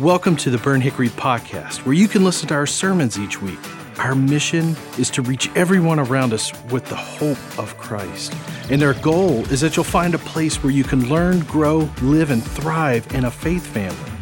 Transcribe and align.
Welcome 0.00 0.36
to 0.36 0.50
the 0.50 0.58
Burnt 0.58 0.84
Hickory 0.84 1.08
Podcast, 1.08 1.84
where 1.84 1.92
you 1.92 2.06
can 2.06 2.22
listen 2.22 2.46
to 2.50 2.54
our 2.54 2.68
sermons 2.68 3.18
each 3.18 3.42
week. 3.42 3.58
Our 3.98 4.14
mission 4.14 4.76
is 4.96 5.10
to 5.10 5.22
reach 5.22 5.50
everyone 5.56 5.98
around 5.98 6.32
us 6.32 6.52
with 6.70 6.84
the 6.84 6.94
hope 6.94 7.58
of 7.58 7.76
Christ. 7.78 8.32
And 8.70 8.80
our 8.84 8.94
goal 8.94 9.40
is 9.50 9.60
that 9.60 9.74
you'll 9.74 9.82
find 9.82 10.14
a 10.14 10.18
place 10.18 10.62
where 10.62 10.70
you 10.70 10.84
can 10.84 11.08
learn, 11.08 11.40
grow, 11.40 11.90
live, 12.00 12.30
and 12.30 12.44
thrive 12.44 13.12
in 13.12 13.24
a 13.24 13.30
faith 13.32 13.66
family. 13.66 14.12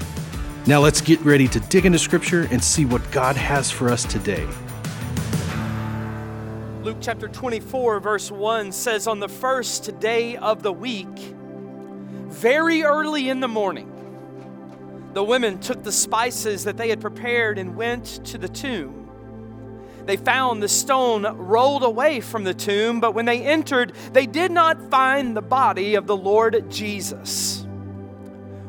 Now 0.66 0.80
let's 0.80 1.02
get 1.02 1.20
ready 1.20 1.46
to 1.48 1.61
dig 1.61 1.84
into 1.84 1.98
Scripture 1.98 2.48
and 2.50 2.64
see 2.64 2.86
what 2.86 3.02
God 3.11 3.36
has 3.36 3.70
for 3.70 3.90
us 3.90 4.06
today. 4.06 4.48
Luke 6.84 6.96
chapter 7.02 7.29
24, 7.29 8.00
verse 8.00 8.30
1 8.30 8.72
says, 8.72 9.06
On 9.06 9.20
the 9.20 9.29
first 9.29 10.00
day 10.00 10.38
of 10.38 10.62
the 10.62 10.72
week, 10.72 11.18
very 12.29 12.82
early 12.82 13.29
in 13.29 13.40
the 13.40 13.48
morning, 13.48 13.93
the 15.17 15.25
women 15.25 15.59
took 15.59 15.83
the 15.83 15.91
spices 15.91 16.65
that 16.65 16.77
they 16.77 16.91
had 16.91 17.01
prepared 17.01 17.57
and 17.57 17.74
went 17.74 18.23
to 18.27 18.37
the 18.37 18.51
tomb. 18.51 19.09
They 20.05 20.19
found 20.19 20.62
the 20.62 20.69
stone 20.69 21.23
rolled 21.38 21.84
away 21.84 22.20
from 22.20 22.45
the 22.45 22.52
tomb, 22.52 23.01
but 23.01 23.15
when 23.15 23.24
they 23.24 23.41
entered, 23.41 23.95
they 24.12 24.27
did 24.27 24.51
not 24.51 24.91
find 24.91 25.34
the 25.34 25.41
body 25.41 25.95
of 25.95 26.07
the 26.07 26.15
Lord 26.15 26.71
Jesus. 26.71 27.66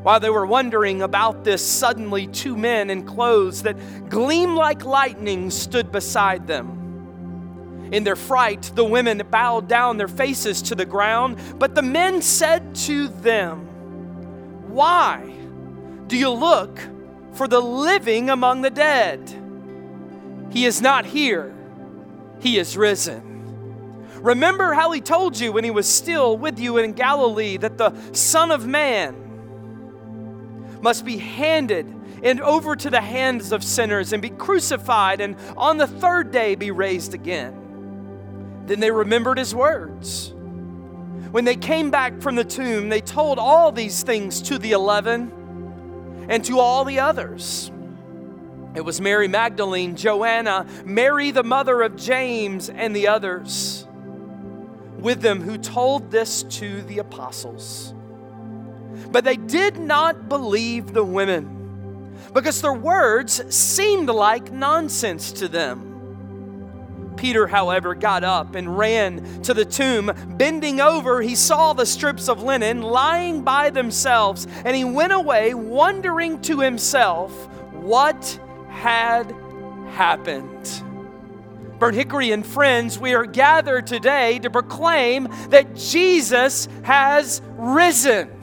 While 0.04 0.22
they 0.22 0.30
were 0.30 0.46
wondering 0.46 1.02
about 1.02 1.44
this, 1.44 1.62
suddenly 1.62 2.28
two 2.28 2.56
men 2.56 2.90
in 2.90 3.06
clothes 3.06 3.64
that 3.64 4.08
gleam 4.08 4.56
like 4.56 4.86
lightning 4.86 5.52
stood 5.52 5.92
beside 5.92 6.48
them. 6.48 7.90
In 7.92 8.06
their 8.06 8.16
fright, 8.16 8.72
the 8.74 8.86
women 8.86 9.22
bowed 9.30 9.68
down 9.68 9.98
their 9.98 10.08
faces 10.08 10.62
to 10.62 10.76
the 10.76 10.86
ground, 10.86 11.40
but 11.60 11.76
the 11.76 11.82
men 11.82 12.22
said 12.22 12.74
to 12.76 13.10
them, 13.10 13.66
Why? 14.70 15.37
Do 16.08 16.18
you 16.18 16.30
look 16.30 16.80
for 17.34 17.48
the 17.48 17.60
living 17.60 18.30
among 18.30 18.62
the 18.62 18.70
dead? 18.70 19.34
He 20.50 20.66
is 20.66 20.82
not 20.82 21.06
here, 21.06 21.54
he 22.40 22.58
is 22.58 22.78
risen. 22.78 23.24
Remember 24.22 24.74
how 24.74 24.92
he 24.92 25.02
told 25.02 25.40
you 25.40 25.52
when 25.52 25.64
he 25.64 25.72
was 25.72 25.88
still 25.88 26.38
with 26.38 26.60
you 26.60 26.78
in 26.78 26.94
Galilee 26.94 27.58
that 27.58 27.78
the 27.78 27.94
Son 28.14 28.52
of 28.52 28.66
Man 28.66 29.16
must 30.82 31.06
be 31.06 31.18
handed 31.18 31.94
and 32.24 32.42
over 32.42 32.76
to 32.76 32.90
the 32.90 33.02
hands 33.02 33.52
of 33.52 33.64
sinners 33.64 34.14
and 34.14 34.22
be 34.22 34.32
crucified 34.32 35.22
and 35.22 35.36
on 35.56 35.78
the 35.78 35.86
third 35.86 36.32
day 36.32 36.56
be 36.56 36.72
raised 36.72 37.14
again. 37.14 38.64
Then 38.66 38.80
they 38.80 38.90
remembered 38.90 39.38
his 39.38 39.54
words. 39.54 40.34
When 41.32 41.46
they 41.46 41.56
came 41.56 41.92
back 41.92 42.20
from 42.22 42.36
the 42.36 42.44
tomb, 42.44 42.90
they 42.90 43.02
told 43.02 43.38
all 43.38 43.72
these 43.72 44.02
things 44.02 44.42
to 44.44 44.58
the 44.58 44.72
eleven 44.72 45.32
and 46.28 46.44
to 46.46 46.60
all 46.60 46.86
the 46.86 47.00
others. 47.00 47.72
It 48.76 48.82
was 48.82 49.02
Mary 49.02 49.28
Magdalene, 49.28 49.96
Joanna, 49.96 50.66
Mary, 50.86 51.32
the 51.32 51.44
mother 51.44 51.82
of 51.82 51.96
James, 51.96 52.70
and 52.70 52.96
the 52.96 53.08
others 53.08 53.88
with 55.00 55.22
them 55.22 55.42
who 55.42 55.58
told 55.58 56.12
this 56.12 56.44
to 56.44 56.82
the 56.84 57.00
apostles. 57.00 57.94
But 59.12 59.24
they 59.24 59.38
did 59.38 59.78
not 59.78 60.28
believe 60.28 60.94
the 60.94 61.04
women 61.04 62.16
because 62.34 62.62
their 62.62 62.74
words 62.74 63.56
seemed 63.56 64.10
like 64.10 64.52
nonsense 64.52 65.32
to 65.34 65.48
them. 65.48 65.87
Peter, 67.18 67.48
however, 67.48 67.96
got 67.96 68.24
up 68.24 68.56
and 68.56 68.78
ran 68.78 69.42
to 69.42 69.54
the 69.54 69.66
tomb. 69.66 70.12
Bending 70.38 70.80
over, 70.80 71.22
he 71.22 71.36
saw 71.36 71.74
the 71.74 71.86
strips 71.86 72.30
of 72.30 72.44
linen 72.44 72.82
lying 72.82 73.42
by 73.42 73.70
themselves, 73.70 74.48
and 74.64 74.76
he 74.76 74.86
went 74.86 75.14
away 75.14 75.54
wondering 75.54 76.42
to 76.44 76.60
himself 76.60 77.32
what 77.74 78.40
had 78.70 79.34
happened. 79.90 80.84
Burnt 81.80 81.96
Hickory 81.96 82.32
and 82.32 82.46
friends, 82.46 82.98
we 82.98 83.14
are 83.14 83.26
gathered 83.26 83.86
today 83.86 84.40
to 84.40 84.50
proclaim 84.50 85.28
that 85.50 85.76
Jesus 85.76 86.68
has 86.84 87.42
risen 87.56 88.37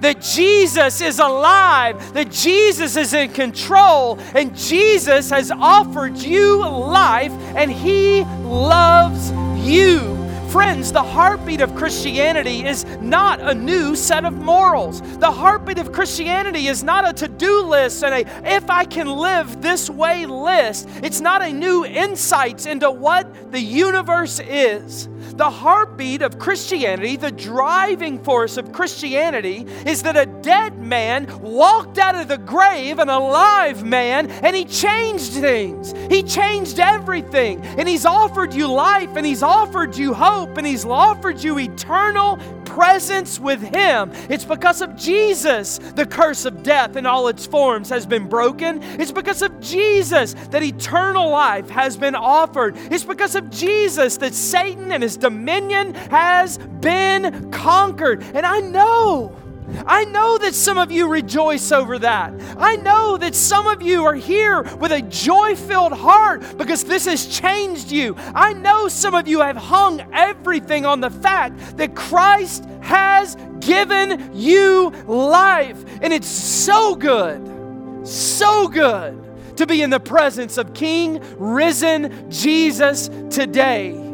that 0.00 0.20
Jesus 0.20 1.00
is 1.00 1.18
alive, 1.18 2.14
that 2.14 2.30
Jesus 2.30 2.96
is 2.96 3.14
in 3.14 3.32
control, 3.32 4.18
and 4.34 4.56
Jesus 4.56 5.30
has 5.30 5.50
offered 5.50 6.16
you 6.16 6.58
life, 6.58 7.32
and 7.54 7.70
He 7.70 8.24
loves 8.44 9.30
you. 9.66 10.26
Friends, 10.50 10.92
the 10.92 11.02
heartbeat 11.02 11.60
of 11.60 11.74
Christianity 11.74 12.64
is 12.64 12.84
not 13.02 13.40
a 13.40 13.52
new 13.52 13.96
set 13.96 14.24
of 14.24 14.32
morals. 14.32 15.02
The 15.18 15.30
heartbeat 15.30 15.78
of 15.78 15.92
Christianity 15.92 16.68
is 16.68 16.82
not 16.82 17.06
a 17.06 17.12
to 17.14 17.28
do 17.28 17.62
list 17.62 18.04
and 18.04 18.14
a 18.14 18.54
if 18.56 18.70
I 18.70 18.84
can 18.84 19.08
live 19.08 19.60
this 19.60 19.90
way 19.90 20.24
list. 20.24 20.88
It's 21.02 21.20
not 21.20 21.42
a 21.42 21.52
new 21.52 21.84
insights 21.84 22.64
into 22.64 22.90
what 22.90 23.52
the 23.52 23.60
universe 23.60 24.40
is. 24.40 25.08
The 25.36 25.50
heartbeat 25.50 26.22
of 26.22 26.38
Christianity, 26.38 27.16
the 27.16 27.30
driving 27.30 28.18
force 28.22 28.56
of 28.56 28.72
Christianity, 28.72 29.66
is 29.84 30.02
that 30.02 30.16
a 30.16 30.26
dead 30.26 30.78
man 30.78 31.26
walked 31.42 31.98
out 31.98 32.14
of 32.14 32.28
the 32.28 32.38
grave, 32.38 32.98
an 32.98 33.10
alive 33.10 33.84
man, 33.84 34.30
and 34.30 34.56
he 34.56 34.64
changed 34.64 35.32
things. 35.32 35.92
He 36.08 36.22
changed 36.22 36.80
everything. 36.80 37.60
And 37.60 37.86
he's 37.86 38.06
offered 38.06 38.54
you 38.54 38.66
life, 38.66 39.14
and 39.16 39.26
he's 39.26 39.42
offered 39.42 39.96
you 39.96 40.14
hope, 40.14 40.56
and 40.56 40.66
he's 40.66 40.84
offered 40.84 41.42
you 41.42 41.58
eternal 41.58 42.38
presence 42.76 43.40
with 43.40 43.62
Him. 43.62 44.12
It's 44.28 44.44
because 44.44 44.82
of 44.82 44.96
Jesus 44.96 45.78
the 45.78 46.04
curse 46.04 46.44
of 46.44 46.62
death 46.62 46.96
in 46.96 47.06
all 47.06 47.28
its 47.28 47.46
forms 47.46 47.88
has 47.88 48.04
been 48.04 48.28
broken. 48.28 48.82
It's 49.00 49.12
because 49.12 49.40
of 49.40 49.58
Jesus 49.60 50.34
that 50.50 50.62
eternal 50.62 51.30
life 51.30 51.70
has 51.70 51.96
been 51.96 52.14
offered. 52.14 52.76
It's 52.76 53.04
because 53.04 53.34
of 53.34 53.48
Jesus 53.48 54.18
that 54.18 54.34
Satan 54.34 54.92
and 54.92 55.02
his 55.02 55.16
dominion 55.26 55.92
has 55.94 56.56
been 56.58 57.50
conquered. 57.50 58.22
And 58.22 58.46
I 58.46 58.60
know. 58.60 59.36
I 59.84 60.04
know 60.04 60.38
that 60.38 60.54
some 60.54 60.78
of 60.78 60.92
you 60.92 61.08
rejoice 61.08 61.72
over 61.72 61.98
that. 61.98 62.32
I 62.56 62.76
know 62.76 63.16
that 63.16 63.34
some 63.34 63.66
of 63.66 63.82
you 63.82 64.04
are 64.04 64.14
here 64.14 64.62
with 64.76 64.92
a 64.92 65.02
joy 65.02 65.56
filled 65.56 65.92
heart 65.92 66.56
because 66.56 66.84
this 66.84 67.06
has 67.06 67.26
changed 67.26 67.90
you. 67.90 68.14
I 68.36 68.52
know 68.52 68.86
some 68.86 69.16
of 69.16 69.26
you 69.26 69.40
have 69.40 69.56
hung 69.56 70.00
everything 70.14 70.86
on 70.86 71.00
the 71.00 71.10
fact 71.10 71.76
that 71.76 71.96
Christ 71.96 72.64
has 72.80 73.36
given 73.58 74.30
you 74.32 74.90
life. 75.08 75.84
And 76.02 76.12
it's 76.12 76.28
so 76.28 76.94
good, 76.94 78.06
so 78.06 78.68
good 78.68 79.56
to 79.56 79.66
be 79.66 79.82
in 79.82 79.90
the 79.90 79.98
presence 79.98 80.56
of 80.56 80.72
King, 80.72 81.20
risen 81.36 82.30
Jesus 82.30 83.08
today. 83.28 84.05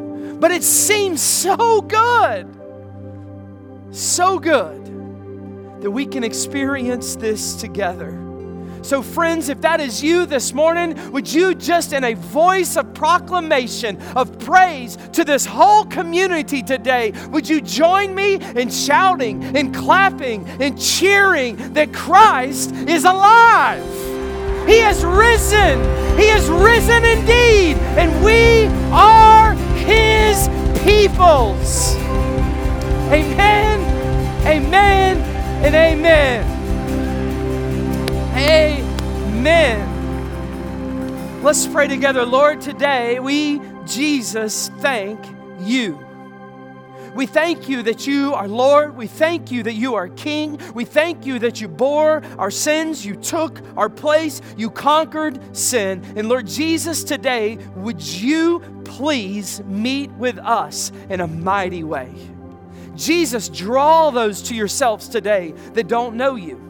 But 0.42 0.50
it 0.50 0.64
seems 0.64 1.22
so 1.22 1.82
good, 1.82 2.48
so 3.92 4.40
good 4.40 4.84
that 5.80 5.88
we 5.88 6.04
can 6.04 6.24
experience 6.24 7.14
this 7.14 7.54
together. 7.54 8.18
So, 8.82 9.02
friends, 9.02 9.48
if 9.50 9.60
that 9.60 9.78
is 9.78 10.02
you 10.02 10.26
this 10.26 10.52
morning, 10.52 11.12
would 11.12 11.32
you 11.32 11.54
just 11.54 11.92
in 11.92 12.02
a 12.02 12.14
voice 12.14 12.76
of 12.76 12.92
proclamation, 12.92 14.02
of 14.16 14.36
praise 14.40 14.96
to 15.12 15.22
this 15.22 15.46
whole 15.46 15.84
community 15.84 16.60
today, 16.60 17.12
would 17.30 17.48
you 17.48 17.60
join 17.60 18.12
me 18.12 18.34
in 18.34 18.68
shouting 18.68 19.44
and 19.56 19.72
clapping 19.72 20.44
and 20.60 20.76
cheering 20.76 21.54
that 21.74 21.94
Christ 21.94 22.72
is 22.88 23.04
alive? 23.04 23.86
He 24.66 24.78
has 24.78 25.04
risen. 25.04 25.78
He 26.18 26.26
has 26.26 26.50
risen 26.50 27.04
indeed, 27.04 27.76
and 27.96 28.24
we 28.24 28.66
are 28.90 29.54
His 29.84 30.48
peoples. 30.84 31.96
Amen. 33.10 33.80
Amen 34.46 35.18
and 35.64 35.74
amen. 35.74 36.44
Amen. 38.36 39.88
Let's 41.42 41.66
pray 41.66 41.88
together. 41.88 42.24
Lord, 42.24 42.60
today 42.60 43.18
we, 43.20 43.60
Jesus, 43.84 44.68
thank 44.78 45.18
you. 45.60 46.11
We 47.14 47.26
thank 47.26 47.68
you 47.68 47.82
that 47.82 48.06
you 48.06 48.32
are 48.32 48.48
Lord. 48.48 48.96
We 48.96 49.06
thank 49.06 49.50
you 49.50 49.62
that 49.64 49.74
you 49.74 49.94
are 49.94 50.08
King. 50.08 50.58
We 50.74 50.86
thank 50.86 51.26
you 51.26 51.38
that 51.40 51.60
you 51.60 51.68
bore 51.68 52.22
our 52.38 52.50
sins. 52.50 53.04
You 53.04 53.16
took 53.16 53.60
our 53.76 53.90
place. 53.90 54.40
You 54.56 54.70
conquered 54.70 55.54
sin. 55.54 56.02
And 56.16 56.28
Lord 56.28 56.46
Jesus, 56.46 57.04
today, 57.04 57.58
would 57.76 58.02
you 58.02 58.60
please 58.84 59.62
meet 59.64 60.10
with 60.12 60.38
us 60.38 60.90
in 61.10 61.20
a 61.20 61.26
mighty 61.26 61.84
way? 61.84 62.10
Jesus, 62.94 63.48
draw 63.48 64.10
those 64.10 64.42
to 64.42 64.54
yourselves 64.54 65.08
today 65.08 65.52
that 65.74 65.88
don't 65.88 66.16
know 66.16 66.36
you. 66.36 66.60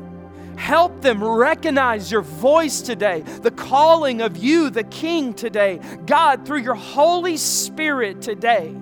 Help 0.56 1.00
them 1.02 1.22
recognize 1.22 2.10
your 2.10 2.22
voice 2.22 2.82
today, 2.82 3.20
the 3.20 3.50
calling 3.50 4.20
of 4.20 4.36
you, 4.36 4.70
the 4.70 4.84
King 4.84 5.34
today. 5.34 5.80
God, 6.06 6.46
through 6.46 6.60
your 6.60 6.74
Holy 6.74 7.36
Spirit 7.36 8.22
today, 8.22 8.74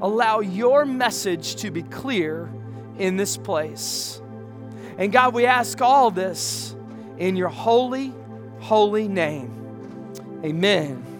allow 0.00 0.40
your 0.40 0.84
message 0.84 1.56
to 1.56 1.70
be 1.70 1.82
clear 1.82 2.50
in 2.98 3.16
this 3.16 3.36
place. 3.36 4.20
And 4.98 5.12
God, 5.12 5.34
we 5.34 5.46
ask 5.46 5.80
all 5.80 6.10
this 6.10 6.74
in 7.18 7.36
your 7.36 7.48
holy, 7.48 8.12
holy 8.60 9.08
name. 9.08 9.52
Amen 10.44 11.15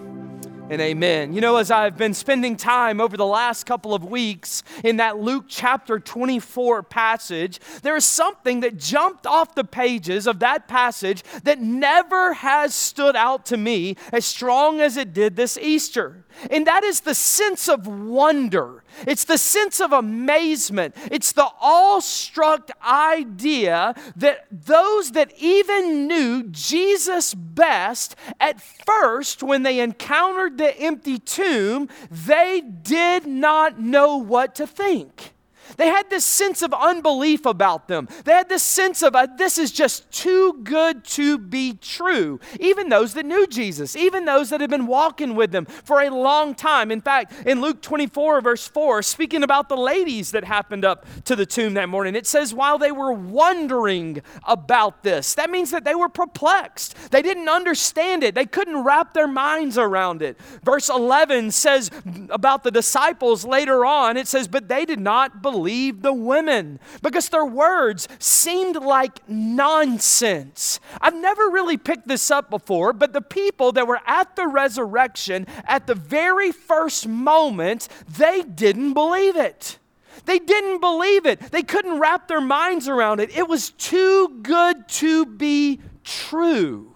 and 0.69 0.81
amen. 0.81 1.33
You 1.33 1.41
know, 1.41 1.57
as 1.57 1.71
I've 1.71 1.97
been 1.97 2.15
spending 2.15 2.57
time 2.57 3.01
over 3.01 3.17
the 3.17 3.27
last 3.27 3.65
couple 3.65 3.95
of 3.95 4.05
weeks 4.05 4.63
in 4.83 4.97
that 4.97 5.19
Luke 5.19 5.45
chapter 5.49 6.01
24 6.01 6.83
passage, 6.83 7.61
there 7.83 7.97
is 7.97 8.05
something 8.05 8.61
that 8.61 8.77
jumped 8.77 9.27
off 9.27 9.55
the 9.55 9.65
pages 9.65 10.27
of 10.27 10.41
that 10.41 10.67
passage 10.67 11.23
that 11.45 11.61
never 11.61 12.35
has 12.35 12.75
stood 12.75 13.15
out 13.15 13.47
to 13.47 13.57
me 13.57 13.97
as 14.13 14.27
strong 14.27 14.81
as 14.81 14.97
it 14.97 15.13
did 15.13 15.37
this 15.37 15.57
Easter. 15.57 16.25
And 16.51 16.67
that 16.67 16.83
is 16.83 17.01
the 17.01 17.15
sense 17.15 17.69
of 17.69 17.87
wonder. 17.87 18.83
It's 19.07 19.25
the 19.25 19.39
sense 19.39 19.81
of 19.81 19.93
amazement. 19.93 20.97
It's 21.11 21.33
the 21.33 21.49
awestruck 21.61 22.71
idea 22.83 23.95
that 24.17 24.47
those 24.51 25.13
that 25.13 25.33
even 25.39 26.07
knew 26.07 26.45
Jesus 26.45 27.35
best 27.35 28.17
at 28.41 28.61
first, 28.61 29.43
when 29.43 29.63
they 29.63 29.81
encountered 29.81 30.59
the 30.59 30.77
empty 30.79 31.19
tomb, 31.19 31.89
they 32.11 32.61
did 32.61 33.27
not 33.27 33.81
know 33.81 34.17
what 34.17 34.55
to 34.57 34.67
think. 34.67 35.36
They 35.77 35.89
had 35.89 36.11
this 36.11 36.25
sense 36.25 36.63
of 36.63 36.73
unbelief 36.73 37.47
about 37.47 37.89
them. 37.89 38.09
They 38.25 38.33
had 38.33 38.49
this 38.49 38.63
sense 38.63 39.03
of, 39.03 39.15
uh, 39.15 39.27
this 39.37 39.59
is 39.59 39.73
just 39.73 40.11
too 40.11 40.61
good 40.63 41.05
to 41.05 41.39
be 41.39 41.75
true. 41.75 42.41
Even 42.61 42.89
those 42.89 43.15
that 43.15 43.27
knew 43.27 43.47
Jesus, 43.47 43.97
even 43.97 44.25
those 44.25 44.51
that 44.51 44.61
had 44.61 44.71
been 44.71 44.87
walking 44.87 45.35
with 45.35 45.53
them 45.53 45.67
for 45.67 46.03
a 46.03 46.11
long 46.11 46.55
time. 46.55 46.91
In 46.91 47.01
fact, 47.01 47.33
in 47.47 47.61
Luke 47.61 47.83
24, 47.83 48.41
verse 48.41 48.67
4, 48.69 49.03
speaking 49.03 49.43
about 49.43 49.69
the 49.69 49.77
ladies 49.77 50.31
that 50.33 50.45
happened 50.45 50.85
up 50.85 51.07
to 51.25 51.37
the 51.37 51.47
tomb 51.47 51.75
that 51.75 51.89
morning, 51.89 52.15
it 52.15 52.27
says, 52.27 52.55
while 52.55 52.79
they 52.79 52.93
were 52.93 53.13
wondering 53.13 54.23
about 54.45 55.03
this, 55.03 55.35
that 55.35 55.51
means 55.51 55.71
that 55.71 55.85
they 55.85 55.95
were 55.95 56.09
perplexed. 56.09 56.95
They 57.11 57.23
didn't 57.23 57.49
understand 57.49 58.23
it, 58.23 58.35
they 58.35 58.47
couldn't 58.47 58.85
wrap 58.85 59.15
their 59.15 59.29
minds 59.29 59.79
around 59.79 60.23
it. 60.23 60.39
Verse 60.63 60.89
11 60.89 61.51
says 61.51 61.91
about 62.31 62.63
the 62.63 62.71
disciples 62.71 63.45
later 63.45 63.85
on, 63.85 64.17
it 64.17 64.29
says, 64.29 64.49
but 64.49 64.69
they 64.69 64.85
did 64.85 65.01
not 65.01 65.43
believe 65.43 65.56
believe 65.57 66.03
the 66.03 66.13
women 66.13 66.79
because 67.01 67.31
their 67.31 67.47
words 67.47 68.09
seemed 68.19 68.77
like 68.77 69.27
nonsense. 69.27 70.81
I've 71.01 71.15
never 71.15 71.49
really 71.49 71.79
picked 71.79 72.07
this 72.09 72.31
up 72.31 72.51
before, 72.51 72.93
but 72.93 73.15
the 73.15 73.23
people 73.23 73.73
that 73.73 73.87
were 73.87 74.01
at 74.07 74.37
the 74.37 74.47
resurrection 74.47 75.47
at 75.65 75.87
the 75.87 75.95
very 75.95 76.53
first 76.53 77.09
moment, 77.09 77.89
they 78.07 78.43
didn't 78.43 78.93
believe 78.93 79.37
it. 79.37 79.79
They 80.27 80.39
didn't 80.39 80.81
believe 80.81 81.25
it. 81.25 81.41
They 81.41 81.63
couldn't 81.63 82.01
wrap 82.01 82.29
their 82.29 82.43
minds 82.43 82.87
around 82.87 83.21
it. 83.21 83.35
It 83.35 83.49
was 83.49 83.71
too 83.71 84.41
good 84.43 84.87
to 84.89 85.25
be 85.25 85.81
true. 86.05 86.96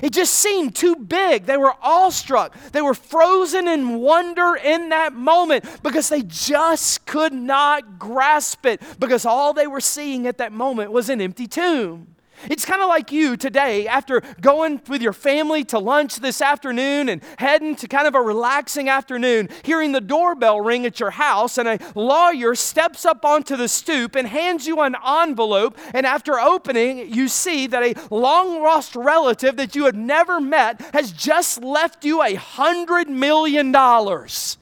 It 0.00 0.12
just 0.12 0.34
seemed 0.34 0.74
too 0.74 0.96
big. 0.96 1.46
They 1.46 1.56
were 1.56 1.74
awestruck. 1.82 2.56
They 2.72 2.82
were 2.82 2.94
frozen 2.94 3.68
in 3.68 3.96
wonder 3.96 4.56
in 4.56 4.88
that 4.90 5.12
moment 5.12 5.64
because 5.82 6.08
they 6.08 6.22
just 6.22 7.04
could 7.06 7.32
not 7.32 7.98
grasp 7.98 8.64
it 8.66 8.80
because 8.98 9.26
all 9.26 9.52
they 9.52 9.66
were 9.66 9.80
seeing 9.80 10.26
at 10.26 10.38
that 10.38 10.52
moment 10.52 10.92
was 10.92 11.08
an 11.08 11.20
empty 11.20 11.46
tomb. 11.46 12.11
It's 12.50 12.64
kind 12.64 12.82
of 12.82 12.88
like 12.88 13.12
you 13.12 13.36
today 13.36 13.86
after 13.86 14.22
going 14.40 14.80
with 14.88 15.02
your 15.02 15.12
family 15.12 15.64
to 15.64 15.78
lunch 15.78 16.16
this 16.16 16.40
afternoon 16.40 17.08
and 17.08 17.22
heading 17.38 17.76
to 17.76 17.88
kind 17.88 18.06
of 18.06 18.14
a 18.14 18.20
relaxing 18.20 18.88
afternoon, 18.88 19.48
hearing 19.62 19.92
the 19.92 20.00
doorbell 20.00 20.60
ring 20.60 20.86
at 20.86 21.00
your 21.00 21.10
house, 21.10 21.58
and 21.58 21.68
a 21.68 21.78
lawyer 21.94 22.54
steps 22.54 23.04
up 23.04 23.24
onto 23.24 23.56
the 23.56 23.68
stoop 23.68 24.14
and 24.14 24.28
hands 24.28 24.66
you 24.66 24.80
an 24.80 24.96
envelope. 25.06 25.78
And 25.94 26.06
after 26.06 26.38
opening, 26.38 27.12
you 27.12 27.28
see 27.28 27.66
that 27.68 27.82
a 27.82 28.14
long 28.14 28.62
lost 28.62 28.96
relative 28.96 29.56
that 29.56 29.74
you 29.74 29.84
had 29.84 29.96
never 29.96 30.40
met 30.40 30.80
has 30.92 31.12
just 31.12 31.62
left 31.62 32.04
you 32.04 32.22
a 32.22 32.34
hundred 32.34 33.08
million 33.08 33.72
dollars. 33.72 34.58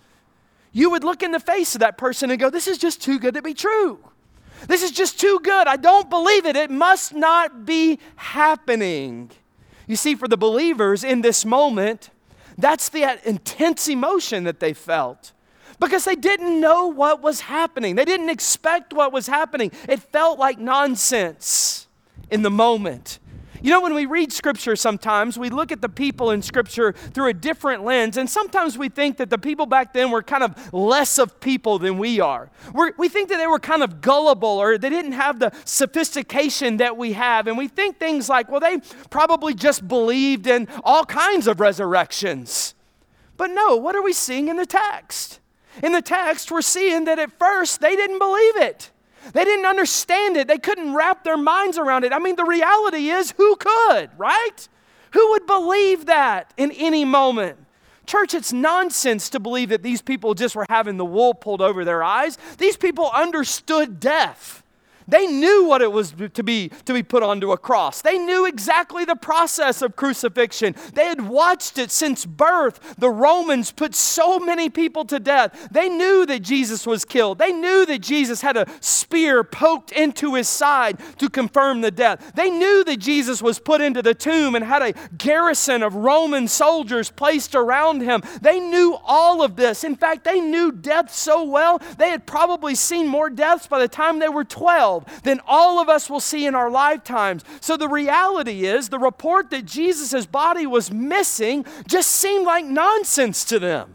You 0.72 0.90
would 0.90 1.04
look 1.04 1.22
in 1.22 1.32
the 1.32 1.40
face 1.40 1.74
of 1.74 1.80
that 1.80 1.98
person 1.98 2.30
and 2.30 2.38
go, 2.38 2.50
This 2.50 2.68
is 2.68 2.78
just 2.78 3.02
too 3.02 3.18
good 3.18 3.34
to 3.34 3.42
be 3.42 3.54
true. 3.54 3.98
This 4.66 4.82
is 4.82 4.90
just 4.90 5.18
too 5.18 5.40
good. 5.42 5.66
I 5.66 5.76
don't 5.76 6.10
believe 6.10 6.46
it. 6.46 6.56
It 6.56 6.70
must 6.70 7.14
not 7.14 7.64
be 7.64 7.98
happening. 8.16 9.30
You 9.86 9.96
see, 9.96 10.14
for 10.14 10.28
the 10.28 10.36
believers 10.36 11.02
in 11.02 11.22
this 11.22 11.44
moment, 11.44 12.10
that's 12.56 12.88
the 12.88 13.18
intense 13.28 13.88
emotion 13.88 14.44
that 14.44 14.60
they 14.60 14.72
felt 14.72 15.32
because 15.80 16.04
they 16.04 16.14
didn't 16.14 16.60
know 16.60 16.86
what 16.86 17.22
was 17.22 17.40
happening. 17.40 17.96
They 17.96 18.04
didn't 18.04 18.28
expect 18.28 18.92
what 18.92 19.12
was 19.12 19.26
happening. 19.26 19.72
It 19.88 20.00
felt 20.00 20.38
like 20.38 20.58
nonsense 20.58 21.88
in 22.30 22.42
the 22.42 22.50
moment. 22.50 23.18
You 23.62 23.70
know, 23.70 23.80
when 23.80 23.94
we 23.94 24.06
read 24.06 24.32
Scripture 24.32 24.74
sometimes, 24.76 25.38
we 25.38 25.50
look 25.50 25.70
at 25.70 25.82
the 25.82 25.88
people 25.88 26.30
in 26.30 26.40
Scripture 26.42 26.92
through 26.92 27.28
a 27.28 27.34
different 27.34 27.84
lens, 27.84 28.16
and 28.16 28.28
sometimes 28.28 28.78
we 28.78 28.88
think 28.88 29.18
that 29.18 29.28
the 29.28 29.38
people 29.38 29.66
back 29.66 29.92
then 29.92 30.10
were 30.10 30.22
kind 30.22 30.42
of 30.42 30.72
less 30.72 31.18
of 31.18 31.40
people 31.40 31.78
than 31.78 31.98
we 31.98 32.20
are. 32.20 32.50
We're, 32.72 32.92
we 32.96 33.08
think 33.08 33.28
that 33.28 33.36
they 33.36 33.46
were 33.46 33.58
kind 33.58 33.82
of 33.82 34.00
gullible 34.00 34.48
or 34.48 34.78
they 34.78 34.88
didn't 34.88 35.12
have 35.12 35.38
the 35.38 35.52
sophistication 35.64 36.78
that 36.78 36.96
we 36.96 37.12
have, 37.12 37.46
and 37.46 37.58
we 37.58 37.68
think 37.68 37.98
things 37.98 38.28
like, 38.28 38.50
well, 38.50 38.60
they 38.60 38.78
probably 39.10 39.54
just 39.54 39.86
believed 39.86 40.46
in 40.46 40.68
all 40.82 41.04
kinds 41.04 41.46
of 41.46 41.60
resurrections. 41.60 42.74
But 43.36 43.48
no, 43.48 43.76
what 43.76 43.94
are 43.94 44.02
we 44.02 44.12
seeing 44.12 44.48
in 44.48 44.56
the 44.56 44.66
text? 44.66 45.40
In 45.82 45.92
the 45.92 46.02
text, 46.02 46.50
we're 46.50 46.62
seeing 46.62 47.04
that 47.04 47.18
at 47.18 47.38
first 47.38 47.80
they 47.80 47.96
didn't 47.96 48.18
believe 48.18 48.56
it. 48.56 48.90
They 49.32 49.44
didn't 49.44 49.66
understand 49.66 50.36
it. 50.36 50.48
They 50.48 50.58
couldn't 50.58 50.94
wrap 50.94 51.24
their 51.24 51.36
minds 51.36 51.78
around 51.78 52.04
it. 52.04 52.12
I 52.12 52.18
mean, 52.18 52.36
the 52.36 52.44
reality 52.44 53.10
is, 53.10 53.32
who 53.32 53.56
could, 53.56 54.10
right? 54.16 54.68
Who 55.12 55.30
would 55.30 55.46
believe 55.46 56.06
that 56.06 56.52
in 56.56 56.70
any 56.72 57.04
moment? 57.04 57.58
Church, 58.06 58.34
it's 58.34 58.52
nonsense 58.52 59.30
to 59.30 59.40
believe 59.40 59.68
that 59.68 59.82
these 59.82 60.02
people 60.02 60.34
just 60.34 60.56
were 60.56 60.66
having 60.68 60.96
the 60.96 61.04
wool 61.04 61.34
pulled 61.34 61.60
over 61.60 61.84
their 61.84 62.02
eyes. 62.02 62.38
These 62.58 62.76
people 62.76 63.10
understood 63.14 64.00
death. 64.00 64.59
They 65.10 65.26
knew 65.26 65.64
what 65.64 65.82
it 65.82 65.92
was 65.92 66.14
to 66.34 66.42
be, 66.42 66.70
to 66.84 66.94
be 66.94 67.02
put 67.02 67.22
onto 67.22 67.52
a 67.52 67.58
cross. 67.58 68.00
They 68.00 68.18
knew 68.18 68.46
exactly 68.46 69.04
the 69.04 69.16
process 69.16 69.82
of 69.82 69.96
crucifixion. 69.96 70.74
They 70.94 71.06
had 71.06 71.28
watched 71.28 71.78
it 71.78 71.90
since 71.90 72.24
birth. 72.24 72.96
The 72.96 73.10
Romans 73.10 73.72
put 73.72 73.94
so 73.94 74.38
many 74.38 74.70
people 74.70 75.04
to 75.06 75.18
death. 75.18 75.68
They 75.70 75.88
knew 75.88 76.24
that 76.26 76.40
Jesus 76.42 76.86
was 76.86 77.04
killed. 77.04 77.38
They 77.38 77.52
knew 77.52 77.84
that 77.86 78.00
Jesus 78.00 78.40
had 78.40 78.56
a 78.56 78.66
spear 78.80 79.42
poked 79.42 79.92
into 79.92 80.34
his 80.34 80.48
side 80.48 80.98
to 81.18 81.28
confirm 81.28 81.80
the 81.80 81.90
death. 81.90 82.32
They 82.34 82.50
knew 82.50 82.84
that 82.84 82.98
Jesus 82.98 83.42
was 83.42 83.58
put 83.58 83.80
into 83.80 84.02
the 84.02 84.14
tomb 84.14 84.54
and 84.54 84.64
had 84.64 84.82
a 84.82 84.94
garrison 85.16 85.82
of 85.82 85.94
Roman 85.94 86.46
soldiers 86.48 87.10
placed 87.10 87.54
around 87.54 88.00
him. 88.02 88.22
They 88.40 88.60
knew 88.60 88.96
all 89.04 89.42
of 89.42 89.56
this. 89.56 89.84
In 89.84 89.96
fact, 89.96 90.24
they 90.24 90.40
knew 90.40 90.70
death 90.72 91.12
so 91.12 91.42
well, 91.44 91.80
they 91.98 92.10
had 92.10 92.26
probably 92.26 92.74
seen 92.74 93.08
more 93.08 93.28
deaths 93.28 93.66
by 93.66 93.78
the 93.78 93.88
time 93.88 94.18
they 94.18 94.28
were 94.28 94.44
12 94.44 94.99
than 95.22 95.40
all 95.46 95.80
of 95.80 95.88
us 95.88 96.08
will 96.08 96.20
see 96.20 96.46
in 96.46 96.54
our 96.54 96.70
lifetimes. 96.70 97.44
So 97.60 97.76
the 97.76 97.88
reality 97.88 98.64
is, 98.66 98.88
the 98.88 98.98
report 98.98 99.50
that 99.50 99.64
Jesus' 99.64 100.26
body 100.26 100.66
was 100.66 100.90
missing 100.90 101.64
just 101.86 102.10
seemed 102.10 102.46
like 102.46 102.64
nonsense 102.64 103.44
to 103.46 103.58
them. 103.58 103.94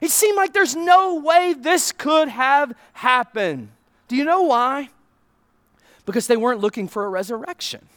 It 0.00 0.10
seemed 0.10 0.36
like 0.36 0.52
there's 0.52 0.76
no 0.76 1.16
way 1.16 1.54
this 1.54 1.92
could 1.92 2.28
have 2.28 2.74
happened. 2.92 3.70
Do 4.06 4.16
you 4.16 4.24
know 4.24 4.42
why? 4.42 4.90
Because 6.06 6.26
they 6.26 6.36
weren't 6.36 6.60
looking 6.60 6.88
for 6.88 7.04
a 7.04 7.08
resurrection. 7.08 7.88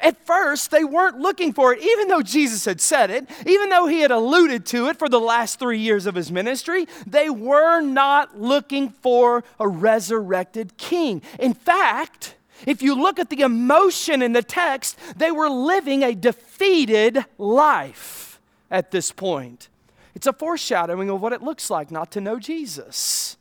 At 0.00 0.24
first, 0.26 0.70
they 0.70 0.84
weren't 0.84 1.18
looking 1.18 1.52
for 1.52 1.72
it, 1.72 1.82
even 1.82 2.08
though 2.08 2.22
Jesus 2.22 2.64
had 2.64 2.80
said 2.80 3.10
it, 3.10 3.28
even 3.46 3.68
though 3.68 3.86
he 3.86 4.00
had 4.00 4.10
alluded 4.10 4.66
to 4.66 4.88
it 4.88 4.98
for 4.98 5.08
the 5.08 5.20
last 5.20 5.58
three 5.58 5.78
years 5.78 6.06
of 6.06 6.14
his 6.14 6.30
ministry, 6.30 6.86
they 7.06 7.30
were 7.30 7.80
not 7.80 8.38
looking 8.38 8.90
for 8.90 9.44
a 9.58 9.68
resurrected 9.68 10.76
king. 10.76 11.22
In 11.38 11.54
fact, 11.54 12.36
if 12.66 12.82
you 12.82 12.94
look 12.94 13.18
at 13.18 13.30
the 13.30 13.40
emotion 13.40 14.22
in 14.22 14.32
the 14.32 14.42
text, 14.42 14.98
they 15.16 15.30
were 15.30 15.50
living 15.50 16.02
a 16.02 16.14
defeated 16.14 17.24
life 17.38 18.40
at 18.70 18.90
this 18.90 19.12
point. 19.12 19.68
It's 20.14 20.26
a 20.26 20.32
foreshadowing 20.32 21.10
of 21.10 21.20
what 21.20 21.34
it 21.34 21.42
looks 21.42 21.68
like 21.68 21.90
not 21.90 22.10
to 22.12 22.20
know 22.20 22.38
Jesus. 22.38 23.35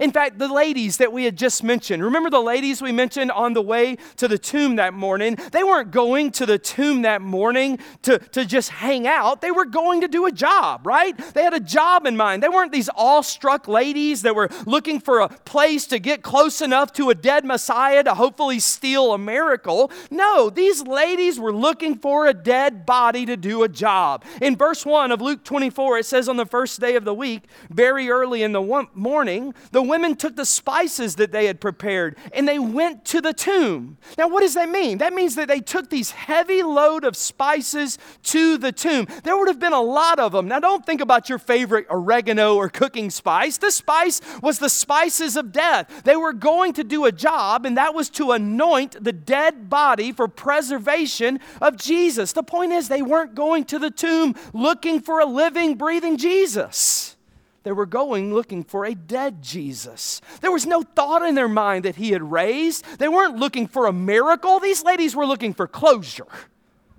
In 0.00 0.12
fact, 0.12 0.38
the 0.38 0.52
ladies 0.52 0.98
that 0.98 1.12
we 1.12 1.24
had 1.24 1.36
just 1.36 1.64
mentioned, 1.64 2.04
remember 2.04 2.30
the 2.30 2.40
ladies 2.40 2.82
we 2.82 2.92
mentioned 2.92 3.30
on 3.30 3.54
the 3.54 3.62
way 3.62 3.96
to 4.16 4.28
the 4.28 4.38
tomb 4.38 4.76
that 4.76 4.92
morning? 4.92 5.36
They 5.52 5.64
weren't 5.64 5.90
going 5.90 6.30
to 6.32 6.46
the 6.46 6.58
tomb 6.58 7.02
that 7.02 7.22
morning 7.22 7.78
to, 8.02 8.18
to 8.18 8.44
just 8.44 8.68
hang 8.68 9.06
out. 9.06 9.40
They 9.40 9.50
were 9.50 9.64
going 9.64 10.02
to 10.02 10.08
do 10.08 10.26
a 10.26 10.32
job, 10.32 10.86
right? 10.86 11.16
They 11.34 11.42
had 11.42 11.54
a 11.54 11.60
job 11.60 12.06
in 12.06 12.16
mind. 12.16 12.42
They 12.42 12.48
weren't 12.48 12.70
these 12.70 12.90
awestruck 12.94 13.66
ladies 13.66 14.22
that 14.22 14.34
were 14.34 14.50
looking 14.66 15.00
for 15.00 15.20
a 15.20 15.28
place 15.28 15.86
to 15.86 15.98
get 15.98 16.22
close 16.22 16.60
enough 16.60 16.92
to 16.94 17.10
a 17.10 17.14
dead 17.14 17.44
Messiah 17.44 18.04
to 18.04 18.14
hopefully 18.14 18.60
steal 18.60 19.12
a 19.14 19.18
miracle. 19.18 19.90
No, 20.10 20.50
these 20.50 20.82
ladies 20.82 21.40
were 21.40 21.52
looking 21.52 21.96
for 21.96 22.26
a 22.26 22.34
dead 22.34 22.84
body 22.84 23.24
to 23.26 23.36
do 23.36 23.62
a 23.62 23.68
job. 23.68 24.24
In 24.42 24.54
verse 24.54 24.84
1 24.84 25.12
of 25.12 25.20
Luke 25.20 25.44
24, 25.44 25.98
it 25.98 26.06
says, 26.06 26.28
On 26.28 26.36
the 26.36 26.46
first 26.46 26.80
day 26.80 26.94
of 26.94 27.04
the 27.04 27.14
week, 27.14 27.44
very 27.70 28.10
early 28.10 28.42
in 28.42 28.52
the 28.52 28.86
morning, 28.94 29.54
the 29.72 29.82
women 29.88 30.14
took 30.14 30.36
the 30.36 30.44
spices 30.44 31.16
that 31.16 31.32
they 31.32 31.46
had 31.46 31.60
prepared 31.60 32.16
and 32.32 32.46
they 32.46 32.58
went 32.58 33.04
to 33.06 33.20
the 33.20 33.32
tomb. 33.32 33.98
Now, 34.16 34.28
what 34.28 34.40
does 34.40 34.54
that 34.54 34.68
mean? 34.68 34.98
That 34.98 35.12
means 35.12 35.34
that 35.36 35.48
they 35.48 35.60
took 35.60 35.90
these 35.90 36.10
heavy 36.10 36.62
load 36.62 37.04
of 37.04 37.16
spices 37.16 37.98
to 38.24 38.58
the 38.58 38.72
tomb. 38.72 39.06
There 39.24 39.36
would 39.36 39.48
have 39.48 39.58
been 39.58 39.72
a 39.72 39.80
lot 39.80 40.18
of 40.18 40.32
them. 40.32 40.48
Now, 40.48 40.60
don't 40.60 40.84
think 40.84 41.00
about 41.00 41.28
your 41.28 41.38
favorite 41.38 41.86
oregano 41.90 42.56
or 42.56 42.68
cooking 42.68 43.10
spice. 43.10 43.58
The 43.58 43.70
spice 43.70 44.20
was 44.42 44.58
the 44.58 44.68
spices 44.68 45.36
of 45.36 45.52
death. 45.52 46.02
They 46.04 46.16
were 46.16 46.32
going 46.32 46.72
to 46.74 46.84
do 46.84 47.04
a 47.04 47.12
job, 47.12 47.66
and 47.66 47.76
that 47.76 47.94
was 47.94 48.10
to 48.10 48.32
anoint 48.32 49.02
the 49.02 49.12
dead 49.12 49.68
body 49.68 50.12
for 50.12 50.28
preservation 50.28 51.40
of 51.60 51.76
Jesus. 51.76 52.32
The 52.32 52.42
point 52.42 52.72
is, 52.72 52.88
they 52.88 53.02
weren't 53.02 53.34
going 53.34 53.64
to 53.64 53.78
the 53.78 53.90
tomb 53.90 54.34
looking 54.52 55.00
for 55.00 55.20
a 55.20 55.26
living, 55.26 55.74
breathing 55.74 56.16
Jesus. 56.16 57.17
They 57.64 57.72
were 57.72 57.86
going 57.86 58.32
looking 58.32 58.64
for 58.64 58.84
a 58.84 58.94
dead 58.94 59.42
Jesus. 59.42 60.20
There 60.40 60.52
was 60.52 60.64
no 60.66 60.82
thought 60.82 61.22
in 61.22 61.34
their 61.34 61.48
mind 61.48 61.84
that 61.84 61.96
he 61.96 62.12
had 62.12 62.30
raised. 62.30 62.84
They 62.98 63.08
weren't 63.08 63.36
looking 63.36 63.66
for 63.66 63.86
a 63.86 63.92
miracle. 63.92 64.60
These 64.60 64.84
ladies 64.84 65.14
were 65.14 65.26
looking 65.26 65.52
for 65.52 65.66
closure. 65.66 66.26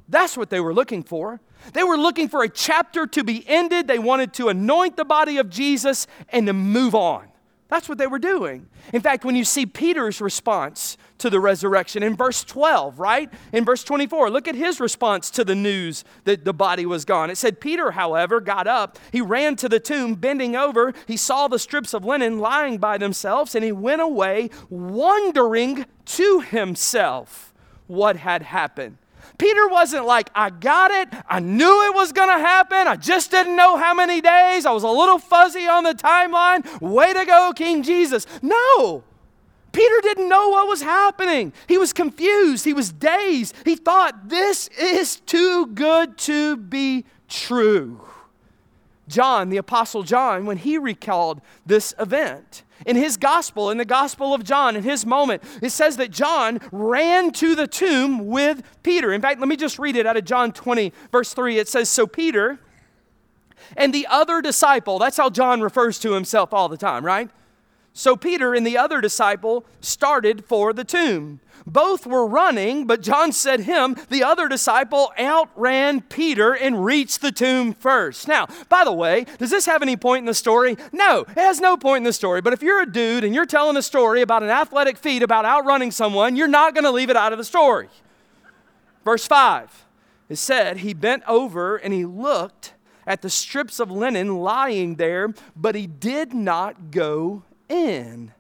That's 0.10 0.36
what 0.36 0.50
they 0.50 0.60
were 0.60 0.74
looking 0.74 1.04
for. 1.04 1.40
They 1.74 1.84
were 1.84 1.98
looking 1.98 2.30
for 2.30 2.44
a 2.44 2.50
chapter 2.50 3.06
to 3.08 3.24
be 3.24 3.48
ended. 3.48 3.88
They 3.88 4.00
wanted 4.00 4.34
to 4.34 4.50
anoint 4.50 4.98
the 4.98 5.06
body 5.06 5.38
of 5.38 5.50
Jesus 5.50 6.08
and 6.30 6.48
to 6.48 6.54
move 6.54 6.96
on. 6.96 7.28
That's 7.68 7.88
what 7.88 8.00
they 8.00 8.08
were 8.08 8.20
doing. 8.20 8.68
In 8.94 9.02
fact, 9.02 9.24
when 9.24 9.36
you 9.36 9.46
see 9.46 9.66
Peter's 9.66 10.20
response 10.20 10.98
to 11.20 11.30
the 11.30 11.40
resurrection 11.40 12.04
in 12.04 12.16
verse 12.16 12.44
12, 12.44 13.00
right? 13.00 13.32
In 13.54 13.64
verse 13.66 13.84
24, 13.84 14.30
look 14.30 14.48
at 14.48 14.56
his 14.56 14.80
response 14.80 15.30
to 15.32 15.44
the 15.44 15.56
news 15.56 16.04
that 16.24 16.46
the 16.46 16.54
body 16.54 16.86
was 16.86 17.06
gone. 17.06 17.30
It 17.30 17.38
said, 17.38 17.60
Peter, 17.62 17.92
however, 17.92 18.42
got 18.42 18.68
up. 18.68 18.98
He 19.12 19.22
ran 19.22 19.56
to 19.58 19.70
the 19.70 19.80
tomb, 19.80 20.16
bending 20.16 20.56
over. 20.56 20.94
He 21.08 21.18
saw 21.18 21.48
the 21.48 21.60
strips 21.60 21.94
of 21.94 22.04
linen 22.04 22.40
lying 22.40 22.78
by 22.78 22.98
themselves, 22.98 23.56
and 23.56 23.64
he 23.64 23.72
went 23.72 24.02
away, 24.02 24.50
wondering 24.70 25.86
to 26.06 26.40
himself 26.42 27.54
what 27.88 28.16
had 28.18 28.42
happened. 28.42 28.98
Peter 29.38 29.68
wasn't 29.70 30.06
like, 30.06 30.30
I 30.36 30.50
got 30.50 30.92
it. 30.92 31.08
I 31.28 31.40
knew 31.40 31.86
it 31.86 31.96
was 31.96 32.12
going 32.12 32.30
to 32.30 32.40
happen. 32.40 32.88
I 32.88 32.96
just 32.96 33.32
didn't 33.32 33.56
know 33.56 33.78
how 33.78 33.94
many 33.94 34.22
days. 34.22 34.66
I 34.66 34.72
was 34.72 34.84
a 34.84 34.90
little 34.90 35.18
fuzzy 35.18 35.68
on 35.68 35.84
the 35.84 35.94
timeline. 35.94 36.82
Way 36.82 37.14
to 37.14 37.26
go, 37.26 37.54
King 37.56 37.82
Jesus. 37.82 38.28
No. 38.42 39.04
Peter 39.72 39.96
didn't 40.02 40.30
know 40.30 40.50
what 40.50 40.68
was 40.68 40.82
happening. 40.82 41.54
He 41.68 41.78
was 41.78 41.94
confused. 41.94 42.66
He 42.66 42.74
was 42.74 42.92
dazed. 42.92 43.56
He 43.66 43.76
thought, 43.76 44.30
this 44.30 44.68
is 44.80 45.20
too 45.22 45.68
good 45.68 46.18
to 46.20 46.58
be 46.58 47.06
true. 47.28 48.02
John, 49.08 49.50
the 49.50 49.58
Apostle 49.58 50.04
John, 50.04 50.46
when 50.46 50.58
he 50.58 50.78
recalled 50.78 51.42
this 51.66 51.94
event, 52.00 52.64
in 52.86 52.96
his 52.96 53.18
gospel, 53.18 53.70
in 53.70 53.78
the 53.78 53.86
gospel 53.86 54.34
of 54.34 54.44
John, 54.44 54.76
in 54.76 54.84
his 54.84 55.06
moment, 55.06 55.44
it 55.62 55.72
says 55.72 55.98
that 55.98 56.12
John 56.12 56.60
ran 56.72 57.32
to 57.34 57.56
the 57.56 57.68
tomb 57.68 58.28
with 58.28 58.64
Peter. 58.84 59.12
In 59.12 59.22
fact, 59.22 59.40
let 59.40 59.50
me 59.50 59.58
just 59.58 59.80
read 59.80 59.96
it 59.96 60.06
out 60.06 60.16
of 60.16 60.24
John 60.24 60.54
20, 60.54 60.94
verse 61.12 61.34
3. 61.34 61.58
It 61.58 61.68
says, 61.68 61.90
So 61.90 62.08
Peter 62.08 62.60
and 63.76 63.94
the 63.94 64.08
other 64.08 64.42
disciple, 64.42 64.98
that's 64.98 65.18
how 65.18 65.30
John 65.30 65.60
refers 65.60 66.00
to 66.00 66.14
himself 66.14 66.54
all 66.54 66.70
the 66.70 66.78
time, 66.78 67.06
right? 67.06 67.30
So 68.00 68.16
Peter 68.16 68.54
and 68.54 68.66
the 68.66 68.78
other 68.78 69.02
disciple 69.02 69.66
started 69.82 70.46
for 70.46 70.72
the 70.72 70.86
tomb. 70.86 71.42
Both 71.68 72.08
were 72.08 72.26
running, 72.26 72.88
but 72.88 73.02
John 73.02 73.34
said 73.34 73.60
him, 73.60 73.98
the 74.10 74.24
other 74.24 74.48
disciple, 74.48 75.12
outran 75.20 76.04
Peter 76.04 76.54
and 76.54 76.86
reached 76.86 77.20
the 77.20 77.34
tomb 77.34 77.74
first. 77.74 78.26
Now, 78.26 78.48
by 78.70 78.86
the 78.86 78.94
way, 78.94 79.26
does 79.38 79.50
this 79.50 79.66
have 79.66 79.82
any 79.82 79.98
point 79.98 80.22
in 80.22 80.28
the 80.28 80.34
story? 80.34 80.78
No, 80.94 81.26
it 81.28 81.36
has 81.40 81.60
no 81.60 81.76
point 81.76 81.98
in 81.98 82.04
the 82.06 82.14
story. 82.14 82.40
But 82.40 82.54
if 82.54 82.64
you're 82.64 82.82
a 82.82 82.90
dude 82.90 83.26
and 83.26 83.36
you're 83.36 83.46
telling 83.46 83.76
a 83.76 83.82
story 83.82 84.22
about 84.22 84.44
an 84.44 84.50
athletic 84.50 84.98
feat 84.98 85.22
about 85.22 85.44
outrunning 85.44 85.92
someone, 85.92 86.38
you're 86.38 86.48
not 86.48 86.74
going 86.74 86.86
to 86.86 86.92
leave 86.92 87.10
it 87.10 87.18
out 87.18 87.34
of 87.34 87.38
the 87.38 87.44
story. 87.44 87.90
Verse 89.04 89.28
5, 89.28 89.86
it 90.30 90.38
said, 90.38 90.78
He 90.78 90.94
bent 90.94 91.24
over 91.28 91.76
and 91.76 91.94
he 91.94 92.06
looked 92.06 92.76
at 93.06 93.22
the 93.22 93.30
strips 93.30 93.78
of 93.78 93.92
linen 93.92 94.38
lying 94.38 94.96
there, 94.96 95.34
but 95.54 95.76
he 95.76 95.86
did 95.86 96.34
not 96.34 96.92
go 96.92 97.44
in. 97.70 98.34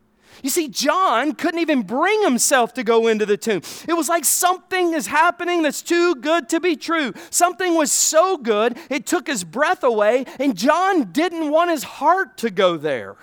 You 0.44 0.50
see, 0.50 0.68
John 0.68 1.34
couldn't 1.34 1.60
even 1.60 1.82
bring 1.82 2.24
himself 2.24 2.74
to 2.76 2.84
go 2.84 3.08
into 3.08 3.26
the 3.26 3.38
tomb. 3.38 3.62
It 3.88 3.94
was 3.94 4.10
like 4.10 4.26
something 4.26 4.94
is 4.94 5.08
happening 5.08 5.62
that's 5.64 5.82
too 5.82 6.16
good 6.16 6.50
to 6.50 6.60
be 6.60 6.76
true. 6.76 7.14
Something 7.30 7.76
was 7.76 7.92
so 7.92 8.38
good, 8.38 8.78
it 8.90 9.06
took 9.06 9.28
his 9.28 9.44
breath 9.44 9.84
away, 9.84 10.26
and 10.40 10.58
John 10.58 11.12
didn't 11.12 11.50
want 11.50 11.72
his 11.72 11.84
heart 11.84 12.38
to 12.38 12.50
go 12.50 12.78
there. 12.78 13.18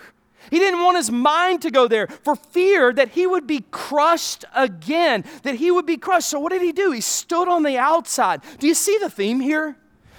He 0.51 0.59
didn't 0.59 0.83
want 0.83 0.97
his 0.97 1.11
mind 1.11 1.63
to 1.63 1.71
go 1.71 1.89
there 1.89 2.07
for 2.07 2.37
fear 2.37 2.93
that 2.93 3.11
he 3.11 3.27
would 3.27 3.47
be 3.47 3.65
crushed 3.71 4.45
again, 4.55 5.25
that 5.43 5.57
he 5.57 5.71
would 5.71 5.87
be 5.87 5.97
crushed. 5.97 6.29
So, 6.29 6.39
what 6.39 6.53
did 6.53 6.63
he 6.63 6.73
do? 6.73 6.93
He 6.93 7.01
stood 7.01 7.49
on 7.49 7.65
the 7.65 7.79
outside. 7.79 8.43
Do 8.59 8.69
you 8.69 8.75
see 8.75 8.97
the 8.99 9.11
theme 9.11 9.41
here? 9.41 9.77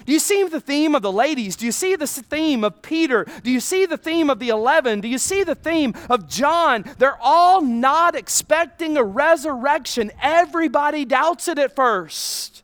Do 0.08 0.14
you 0.14 0.20
see 0.20 0.42
the 0.46 0.62
theme 0.62 0.96
of 0.96 1.02
the 1.02 1.12
ladies? 1.12 1.58
Do 1.58 1.66
you 1.66 1.74
see 1.74 1.98
the 1.98 2.08
theme 2.08 2.64
of 2.64 2.82
Peter? 2.82 3.28
Do 3.44 3.52
you 3.52 3.60
see 3.60 3.86
the 3.86 3.98
theme 3.98 4.30
of 4.30 4.40
the 4.40 4.48
11? 4.48 5.02
Do 5.02 5.08
you 5.10 5.18
see 5.18 5.44
the 5.44 5.54
theme 5.54 5.94
of 6.10 6.30
John? 6.30 6.86
They're 6.98 7.20
all 7.22 7.60
not 7.60 8.16
expecting 8.16 8.96
a 8.96 9.04
resurrection. 9.04 10.12
Everybody 10.22 11.04
doubts 11.04 11.50
it 11.50 11.60
at 11.60 11.76
first. 11.76 12.64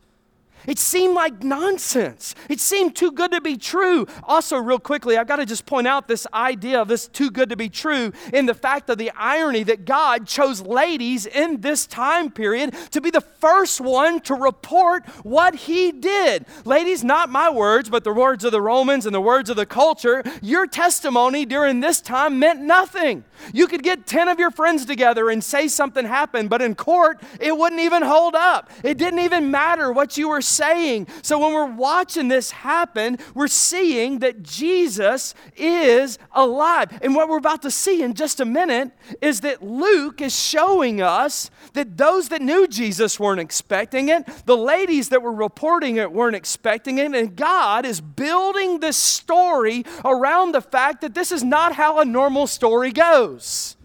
It 0.68 0.80
seemed 0.80 1.14
like 1.14 1.44
nonsense. 1.44 2.36
It 2.50 2.60
seemed 2.60 2.96
too 2.96 3.12
good 3.12 3.32
to 3.32 3.42
be 3.42 3.58
true. 3.58 4.08
Also, 4.24 4.58
real 4.58 4.80
quickly, 4.80 5.18
I've 5.18 5.28
got 5.28 5.38
to 5.38 5.46
just 5.46 5.66
point 5.66 5.88
out 5.88 6.08
this 6.08 6.26
idea 6.34 6.82
of 6.82 6.88
this 6.88 7.08
too 7.08 7.32
good 7.32 7.50
to 7.50 7.56
be 7.56 7.70
true 7.70 8.12
in 8.32 8.46
the 8.46 8.54
fact 8.54 8.90
of 8.90 8.98
the 8.98 9.12
irony 9.12 9.64
that 9.64 9.86
God 9.86 10.28
chose 10.28 10.62
ladies 10.62 11.26
in 11.26 11.62
this 11.62 11.86
time 11.86 12.32
period 12.32 12.76
to 12.92 13.02
be 13.02 13.10
the 13.10 13.22
first 13.22 13.82
one 13.82 14.20
to 14.22 14.36
report 14.36 15.06
what 15.24 15.56
he 15.56 15.92
did. 15.92 16.46
Ladies, 16.66 17.04
not 17.04 17.30
my 17.30 17.50
words, 17.50 17.90
but 17.90 18.04
the 18.04 18.14
words 18.14 18.44
of 18.44 18.52
the 18.52 18.62
Romans 18.62 19.06
and 19.06 19.14
the 19.14 19.22
words 19.22 19.50
of 19.50 19.56
the 19.56 19.66
culture, 19.66 20.24
your 20.42 20.68
testimony 20.68 21.46
during 21.46 21.80
this 21.80 22.02
time 22.02 22.40
meant 22.40 22.62
nothing. 22.62 23.24
You 23.54 23.68
could 23.68 23.84
get 23.84 24.08
10 24.08 24.28
of 24.30 24.40
your 24.40 24.52
friends 24.52 24.86
together 24.86 25.30
and 25.30 25.44
say 25.44 25.68
something 25.68 26.06
happened, 26.06 26.50
but 26.50 26.62
in 26.62 26.76
court, 26.76 27.22
it 27.40 27.58
wouldn't 27.58 27.82
even 27.82 28.04
hold 28.04 28.36
up. 28.36 28.70
It 28.84 28.98
didn't 28.98 29.20
even 29.20 29.52
matter 29.52 29.92
what 29.92 30.18
you 30.18 30.30
were 30.30 30.42
saying. 30.54 31.08
So 31.22 31.40
when 31.40 31.54
we're 31.54 31.74
watching 31.74 32.28
this 32.28 32.52
happen, 32.52 33.18
we're 33.34 33.48
seeing 33.48 34.20
that 34.20 34.44
Jesus 34.44 35.34
is 35.56 36.18
alive. 36.32 36.98
And 37.02 37.16
what 37.16 37.30
we're 37.30 37.38
about 37.38 37.62
to 37.64 37.72
see 37.72 38.02
in 38.02 38.14
just 38.14 38.40
a 38.40 38.46
minute 38.46 38.92
is 39.22 39.42
that 39.42 39.64
Luke 39.64 40.22
is 40.22 40.38
showing 40.38 41.02
us 41.02 41.50
that 41.74 41.98
those 41.98 42.30
that 42.30 42.42
knew 42.42 42.68
Jesus 42.68 43.20
weren't 43.20 43.40
expecting 43.40 44.10
it, 44.10 44.26
the 44.46 44.58
ladies 44.58 45.10
that 45.10 45.22
were 45.22 45.34
reporting 45.34 45.98
it 45.98 46.12
weren't 46.12 46.36
expecting 46.36 46.98
it, 46.98 47.14
and 47.14 47.36
God 47.36 47.86
is 47.86 48.02
building 48.02 48.80
this 48.80 48.98
story 48.98 49.86
around 50.06 50.54
the 50.54 50.62
fact 50.62 51.02
that 51.02 51.14
this 51.14 51.32
is 51.32 51.44
not 51.44 51.74
how 51.74 52.00
a 52.00 52.06
normal 52.06 52.48
story 52.48 52.92
goes. 52.92 53.76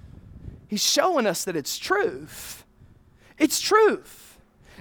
He's 0.68 0.84
showing 0.84 1.26
us 1.26 1.44
that 1.44 1.56
it's 1.56 1.78
truth. 1.78 2.64
It's 3.38 3.60
truth. 3.60 4.17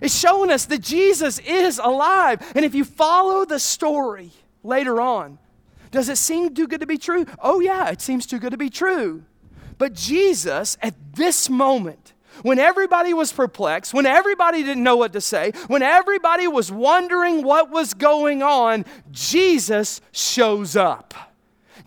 It's 0.01 0.17
showing 0.17 0.51
us 0.51 0.65
that 0.65 0.81
Jesus 0.81 1.39
is 1.39 1.79
alive. 1.79 2.41
And 2.55 2.63
if 2.63 2.75
you 2.75 2.83
follow 2.83 3.45
the 3.45 3.59
story 3.59 4.31
later 4.63 5.01
on, 5.01 5.39
does 5.91 6.09
it 6.09 6.17
seem 6.17 6.53
too 6.53 6.67
good 6.67 6.81
to 6.81 6.87
be 6.87 6.97
true? 6.97 7.25
Oh, 7.39 7.59
yeah, 7.59 7.89
it 7.89 8.01
seems 8.01 8.25
too 8.25 8.39
good 8.39 8.51
to 8.51 8.57
be 8.57 8.69
true. 8.69 9.23
But 9.77 9.93
Jesus, 9.93 10.77
at 10.81 10.95
this 11.15 11.49
moment, 11.49 12.13
when 12.41 12.59
everybody 12.59 13.13
was 13.13 13.31
perplexed, 13.31 13.93
when 13.93 14.05
everybody 14.05 14.63
didn't 14.63 14.83
know 14.83 14.97
what 14.97 15.13
to 15.13 15.21
say, 15.21 15.51
when 15.67 15.81
everybody 15.81 16.47
was 16.47 16.71
wondering 16.71 17.43
what 17.43 17.69
was 17.69 17.93
going 17.93 18.43
on, 18.43 18.85
Jesus 19.11 20.01
shows 20.11 20.75
up. 20.75 21.13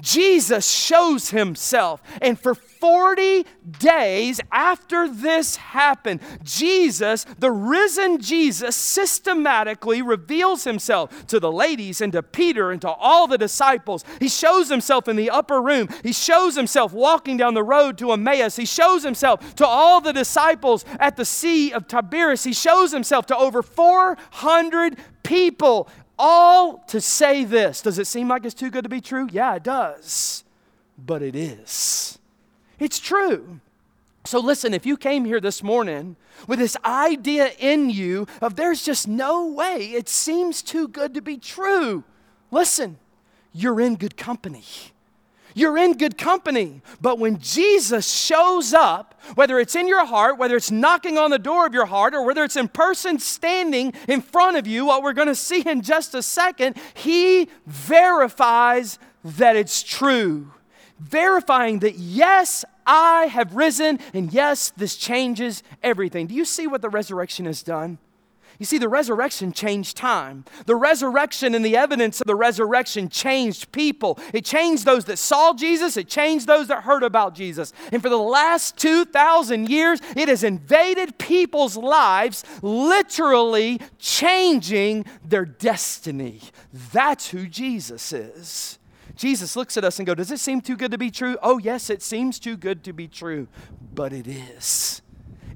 Jesus 0.00 0.68
shows 0.68 1.30
himself. 1.30 2.02
And 2.20 2.38
for 2.38 2.54
40 2.54 3.44
days 3.78 4.40
after 4.50 5.08
this 5.08 5.56
happened, 5.56 6.20
Jesus, 6.42 7.24
the 7.38 7.50
risen 7.50 8.20
Jesus, 8.20 8.74
systematically 8.74 10.00
reveals 10.02 10.64
himself 10.64 11.26
to 11.26 11.38
the 11.38 11.52
ladies 11.52 12.00
and 12.00 12.12
to 12.12 12.22
Peter 12.22 12.70
and 12.70 12.80
to 12.80 12.88
all 12.88 13.26
the 13.26 13.38
disciples. 13.38 14.04
He 14.18 14.28
shows 14.28 14.70
himself 14.70 15.08
in 15.08 15.16
the 15.16 15.30
upper 15.30 15.60
room. 15.60 15.88
He 16.02 16.12
shows 16.12 16.56
himself 16.56 16.92
walking 16.92 17.36
down 17.36 17.54
the 17.54 17.62
road 17.62 17.98
to 17.98 18.12
Emmaus. 18.12 18.56
He 18.56 18.66
shows 18.66 19.02
himself 19.02 19.54
to 19.56 19.66
all 19.66 20.00
the 20.00 20.12
disciples 20.12 20.84
at 20.98 21.16
the 21.16 21.24
Sea 21.24 21.72
of 21.72 21.86
Tiberias. 21.86 22.44
He 22.44 22.52
shows 22.52 22.92
himself 22.92 23.26
to 23.26 23.36
over 23.36 23.62
400 23.62 24.98
people 25.22 25.88
all 26.20 26.84
to 26.88 27.00
say 27.00 27.44
this. 27.44 27.80
Does 27.80 27.98
it 27.98 28.06
seem 28.06 28.28
like 28.28 28.44
it's 28.44 28.54
too 28.54 28.70
good 28.70 28.84
to 28.84 28.90
be 28.90 29.00
true? 29.00 29.28
Yeah, 29.32 29.54
it 29.54 29.62
does. 29.62 30.44
But 30.98 31.22
it 31.22 31.34
is. 31.34 32.18
It's 32.78 33.00
true. 33.00 33.60
So, 34.26 34.38
listen, 34.38 34.74
if 34.74 34.84
you 34.84 34.98
came 34.98 35.24
here 35.24 35.40
this 35.40 35.62
morning 35.62 36.16
with 36.46 36.58
this 36.58 36.76
idea 36.84 37.52
in 37.58 37.88
you 37.88 38.26
of 38.42 38.54
there's 38.54 38.84
just 38.84 39.08
no 39.08 39.46
way, 39.46 39.86
it 39.86 40.08
seems 40.08 40.62
too 40.62 40.88
good 40.88 41.14
to 41.14 41.22
be 41.22 41.38
true, 41.38 42.04
listen, 42.50 42.98
you're 43.54 43.80
in 43.80 43.96
good 43.96 44.18
company. 44.18 44.64
You're 45.54 45.78
in 45.78 45.96
good 45.96 46.16
company. 46.16 46.82
But 47.00 47.18
when 47.18 47.38
Jesus 47.38 48.10
shows 48.10 48.72
up, 48.72 49.20
whether 49.34 49.58
it's 49.58 49.74
in 49.74 49.88
your 49.88 50.04
heart, 50.04 50.38
whether 50.38 50.56
it's 50.56 50.70
knocking 50.70 51.18
on 51.18 51.30
the 51.30 51.38
door 51.38 51.66
of 51.66 51.74
your 51.74 51.86
heart, 51.86 52.14
or 52.14 52.24
whether 52.24 52.44
it's 52.44 52.56
in 52.56 52.68
person 52.68 53.18
standing 53.18 53.92
in 54.08 54.20
front 54.20 54.56
of 54.56 54.66
you, 54.66 54.86
what 54.86 55.02
we're 55.02 55.12
going 55.12 55.28
to 55.28 55.34
see 55.34 55.60
in 55.68 55.82
just 55.82 56.14
a 56.14 56.22
second, 56.22 56.76
he 56.94 57.48
verifies 57.66 58.98
that 59.24 59.56
it's 59.56 59.82
true. 59.82 60.52
Verifying 60.98 61.78
that, 61.80 61.94
yes, 61.96 62.64
I 62.86 63.26
have 63.26 63.54
risen, 63.54 63.98
and 64.12 64.32
yes, 64.32 64.70
this 64.76 64.96
changes 64.96 65.62
everything. 65.82 66.26
Do 66.26 66.34
you 66.34 66.44
see 66.44 66.66
what 66.66 66.82
the 66.82 66.90
resurrection 66.90 67.46
has 67.46 67.62
done? 67.62 67.98
You 68.60 68.66
see, 68.66 68.76
the 68.76 68.90
resurrection 68.90 69.54
changed 69.54 69.96
time. 69.96 70.44
The 70.66 70.76
resurrection 70.76 71.54
and 71.54 71.64
the 71.64 71.78
evidence 71.78 72.20
of 72.20 72.26
the 72.26 72.36
resurrection 72.36 73.08
changed 73.08 73.72
people. 73.72 74.18
It 74.34 74.44
changed 74.44 74.84
those 74.84 75.06
that 75.06 75.16
saw 75.16 75.54
Jesus, 75.54 75.96
it 75.96 76.08
changed 76.08 76.46
those 76.46 76.68
that 76.68 76.82
heard 76.82 77.02
about 77.02 77.34
Jesus. 77.34 77.72
And 77.90 78.02
for 78.02 78.10
the 78.10 78.18
last 78.18 78.76
2,000 78.76 79.70
years, 79.70 80.00
it 80.14 80.28
has 80.28 80.44
invaded 80.44 81.16
people's 81.16 81.74
lives, 81.78 82.44
literally 82.60 83.80
changing 83.98 85.06
their 85.24 85.46
destiny. 85.46 86.42
That's 86.92 87.30
who 87.30 87.46
Jesus 87.46 88.12
is. 88.12 88.78
Jesus 89.16 89.56
looks 89.56 89.78
at 89.78 89.84
us 89.84 89.98
and 89.98 90.06
goes, 90.06 90.16
Does 90.16 90.32
it 90.32 90.38
seem 90.38 90.60
too 90.60 90.76
good 90.76 90.90
to 90.90 90.98
be 90.98 91.10
true? 91.10 91.38
Oh, 91.42 91.56
yes, 91.56 91.88
it 91.88 92.02
seems 92.02 92.38
too 92.38 92.58
good 92.58 92.84
to 92.84 92.92
be 92.92 93.08
true, 93.08 93.48
but 93.94 94.12
it 94.12 94.26
is. 94.26 95.00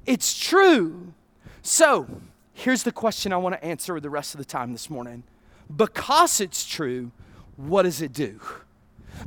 It's 0.06 0.38
true. 0.38 1.12
So, 1.60 2.06
Here's 2.54 2.84
the 2.84 2.92
question 2.92 3.32
I 3.32 3.36
want 3.36 3.56
to 3.56 3.64
answer 3.64 3.98
the 4.00 4.08
rest 4.08 4.32
of 4.32 4.38
the 4.38 4.44
time 4.44 4.72
this 4.72 4.88
morning. 4.88 5.24
Because 5.74 6.40
it's 6.40 6.64
true, 6.64 7.10
what 7.56 7.82
does 7.82 8.00
it 8.00 8.12
do? 8.12 8.40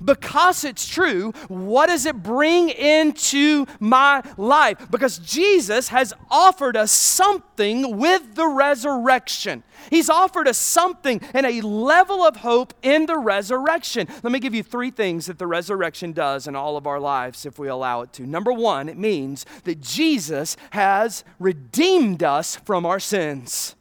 Because 0.04 0.64
it's 0.64 0.88
true, 0.88 1.32
what 1.48 1.88
does 1.88 2.06
it 2.06 2.22
bring 2.22 2.70
into 2.70 3.66
my 3.80 4.22
life? 4.38 4.90
Because 4.90 5.20
Jesus 5.20 5.90
has 5.90 6.14
offered 6.30 6.76
us 6.76 6.92
something 6.92 7.98
with 7.98 8.36
the 8.36 8.48
resurrection. 8.48 9.64
He's 9.90 10.10
offered 10.10 10.48
us 10.48 10.58
something 10.58 11.22
and 11.34 11.46
a 11.46 11.62
level 11.62 12.24
of 12.24 12.38
hope 12.38 12.74
in 12.82 13.06
the 13.06 13.18
resurrection. 13.18 14.08
Let 14.24 14.32
me 14.32 14.40
give 14.40 14.54
you 14.54 14.64
three 14.64 14.92
things 14.92 15.28
that 15.28 15.40
the 15.40 15.48
resurrection 15.48 16.12
does 16.12 16.48
in 16.48 16.56
all 16.56 16.78
of 16.78 16.88
our 16.88 17.00
lives 17.00 17.46
if 17.46 17.60
we 17.60 17.68
allow 17.68 18.02
it 18.02 18.14
to. 18.14 18.26
Number 18.26 18.52
one, 18.52 18.90
it 18.90 18.98
means 18.98 19.46
that 19.64 19.82
Jesus 19.82 20.58
has 20.72 21.24
redeemed 21.40 22.24
us 22.24 22.58
from 22.58 22.86
our 22.86 23.00
sins. 23.00 23.77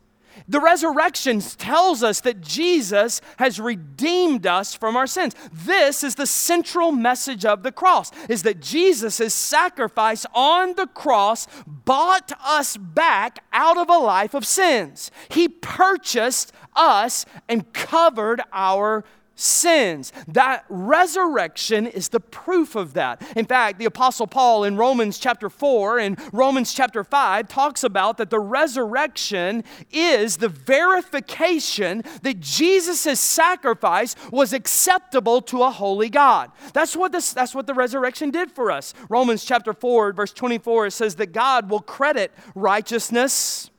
The 0.48 0.60
resurrection 0.60 1.40
tells 1.40 2.02
us 2.02 2.20
that 2.20 2.40
Jesus 2.40 3.20
has 3.38 3.58
redeemed 3.58 4.46
us 4.46 4.74
from 4.74 4.96
our 4.96 5.06
sins. 5.06 5.34
This 5.52 6.04
is 6.04 6.14
the 6.14 6.26
central 6.26 6.92
message 6.92 7.44
of 7.44 7.62
the 7.62 7.72
cross 7.72 8.12
is 8.28 8.42
that 8.44 8.60
Jesus' 8.60 9.34
sacrifice 9.34 10.24
on 10.34 10.74
the 10.74 10.86
cross 10.86 11.48
bought 11.66 12.32
us 12.44 12.76
back 12.76 13.40
out 13.52 13.76
of 13.76 13.88
a 13.88 13.98
life 13.98 14.34
of 14.34 14.46
sins. 14.46 15.10
He 15.28 15.48
purchased 15.48 16.52
us 16.76 17.26
and 17.48 17.72
covered 17.72 18.40
our 18.52 19.04
sins. 19.36 20.12
That 20.26 20.64
resurrection 20.68 21.86
is 21.86 22.08
the 22.08 22.20
proof 22.20 22.74
of 22.74 22.94
that. 22.94 23.22
In 23.36 23.44
fact, 23.44 23.78
the 23.78 23.84
Apostle 23.84 24.26
Paul 24.26 24.64
in 24.64 24.76
Romans 24.76 25.18
chapter 25.18 25.48
4 25.48 25.98
and 25.98 26.20
Romans 26.32 26.72
chapter 26.72 27.04
5 27.04 27.46
talks 27.46 27.84
about 27.84 28.16
that 28.16 28.30
the 28.30 28.40
resurrection 28.40 29.62
is 29.92 30.38
the 30.38 30.48
verification 30.48 32.02
that 32.22 32.40
Jesus' 32.40 33.20
sacrifice 33.20 34.16
was 34.32 34.52
acceptable 34.52 35.40
to 35.42 35.62
a 35.62 35.70
holy 35.70 36.08
God. 36.08 36.50
That's 36.72 36.96
what, 36.96 37.12
this, 37.12 37.32
that's 37.32 37.54
what 37.54 37.66
the 37.66 37.74
resurrection 37.74 38.30
did 38.30 38.50
for 38.50 38.70
us. 38.70 38.94
Romans 39.08 39.44
chapter 39.44 39.72
4, 39.72 40.12
verse 40.12 40.32
24, 40.32 40.86
it 40.86 40.90
says 40.92 41.16
that 41.16 41.32
God 41.32 41.70
will 41.70 41.80
credit 41.80 42.32
righteousness 42.54 43.70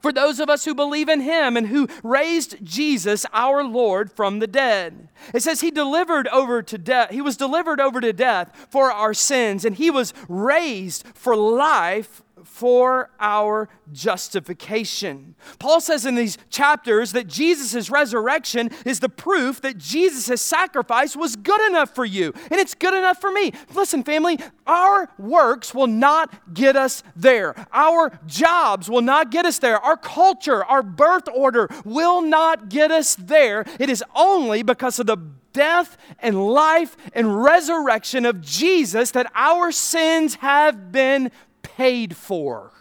for 0.00 0.12
those 0.12 0.40
of 0.40 0.48
us 0.48 0.64
who 0.64 0.74
believe 0.74 1.08
in 1.08 1.20
him 1.20 1.56
and 1.56 1.68
who 1.68 1.88
raised 2.02 2.64
Jesus 2.64 3.26
our 3.32 3.64
Lord 3.64 4.12
from 4.12 4.38
the 4.38 4.46
dead. 4.46 5.08
It 5.34 5.42
says 5.42 5.60
he 5.60 5.70
delivered 5.70 6.28
over 6.28 6.62
to 6.62 6.78
death, 6.78 7.10
he 7.10 7.22
was 7.22 7.36
delivered 7.36 7.80
over 7.80 8.00
to 8.00 8.12
death 8.12 8.68
for 8.70 8.92
our 8.92 9.14
sins, 9.14 9.64
and 9.64 9.76
he 9.76 9.90
was 9.90 10.14
raised 10.28 11.04
for 11.14 11.36
life 11.36 12.22
for 12.48 13.10
our 13.20 13.68
justification. 13.92 15.34
Paul 15.58 15.80
says 15.80 16.04
in 16.04 16.14
these 16.14 16.38
chapters 16.50 17.12
that 17.12 17.26
Jesus' 17.28 17.90
resurrection 17.90 18.70
is 18.84 19.00
the 19.00 19.08
proof 19.08 19.60
that 19.60 19.78
Jesus' 19.78 20.40
sacrifice 20.40 21.14
was 21.14 21.36
good 21.36 21.60
enough 21.68 21.94
for 21.94 22.04
you, 22.04 22.32
and 22.50 22.58
it's 22.58 22.74
good 22.74 22.94
enough 22.94 23.20
for 23.20 23.30
me. 23.30 23.52
Listen, 23.74 24.02
family, 24.02 24.38
our 24.66 25.08
works 25.18 25.74
will 25.74 25.86
not 25.86 26.54
get 26.54 26.74
us 26.74 27.02
there. 27.14 27.54
Our 27.72 28.18
jobs 28.26 28.90
will 28.90 29.02
not 29.02 29.30
get 29.30 29.46
us 29.46 29.58
there. 29.58 29.78
Our 29.78 29.96
culture, 29.96 30.64
our 30.64 30.82
birth 30.82 31.28
order 31.32 31.68
will 31.84 32.22
not 32.22 32.68
get 32.70 32.90
us 32.90 33.14
there. 33.14 33.64
It 33.78 33.88
is 33.88 34.02
only 34.16 34.62
because 34.62 34.98
of 34.98 35.06
the 35.06 35.18
death 35.52 35.96
and 36.20 36.46
life 36.48 36.96
and 37.14 37.42
resurrection 37.42 38.24
of 38.24 38.40
Jesus 38.40 39.10
that 39.12 39.30
our 39.34 39.72
sins 39.72 40.36
have 40.36 40.92
been 40.92 41.30
paid 41.78 42.16
for. 42.16 42.72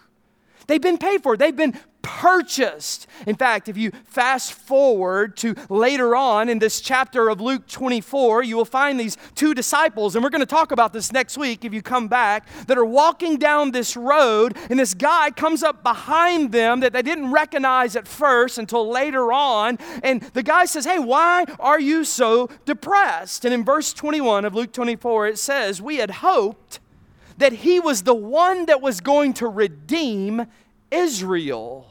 They've 0.65 0.81
been 0.81 0.97
paid 0.97 1.21
for. 1.21 1.37
They've 1.37 1.55
been 1.55 1.79
purchased. 2.01 3.05
In 3.27 3.35
fact, 3.35 3.69
if 3.69 3.77
you 3.77 3.91
fast 4.05 4.53
forward 4.53 5.37
to 5.37 5.53
later 5.69 6.15
on 6.15 6.49
in 6.49 6.57
this 6.57 6.81
chapter 6.81 7.29
of 7.29 7.39
Luke 7.39 7.67
24, 7.67 8.41
you 8.41 8.57
will 8.57 8.65
find 8.65 8.99
these 8.99 9.15
two 9.35 9.53
disciples, 9.53 10.15
and 10.15 10.23
we're 10.23 10.31
going 10.31 10.39
to 10.39 10.47
talk 10.47 10.71
about 10.71 10.93
this 10.93 11.11
next 11.11 11.37
week 11.37 11.63
if 11.63 11.75
you 11.75 11.83
come 11.83 12.07
back, 12.07 12.47
that 12.65 12.75
are 12.75 12.85
walking 12.85 13.37
down 13.37 13.69
this 13.69 13.95
road, 13.95 14.57
and 14.67 14.79
this 14.79 14.95
guy 14.95 15.29
comes 15.29 15.61
up 15.61 15.83
behind 15.83 16.51
them 16.51 16.79
that 16.79 16.91
they 16.91 17.03
didn't 17.03 17.31
recognize 17.31 17.95
at 17.95 18.07
first 18.07 18.57
until 18.57 18.89
later 18.89 19.31
on. 19.31 19.77
And 20.01 20.23
the 20.33 20.43
guy 20.43 20.65
says, 20.65 20.85
Hey, 20.85 20.97
why 20.97 21.45
are 21.59 21.79
you 21.79 22.03
so 22.03 22.49
depressed? 22.65 23.45
And 23.45 23.53
in 23.53 23.63
verse 23.63 23.93
21 23.93 24.43
of 24.43 24.55
Luke 24.55 24.73
24, 24.73 25.27
it 25.27 25.37
says, 25.37 25.83
We 25.83 25.97
had 25.97 26.09
hoped 26.09 26.79
that 27.37 27.53
he 27.53 27.79
was 27.79 28.03
the 28.03 28.15
one 28.15 28.65
that 28.65 28.81
was 28.81 28.99
going 28.99 29.33
to 29.35 29.47
redeem 29.47 30.45
Israel. 30.91 31.87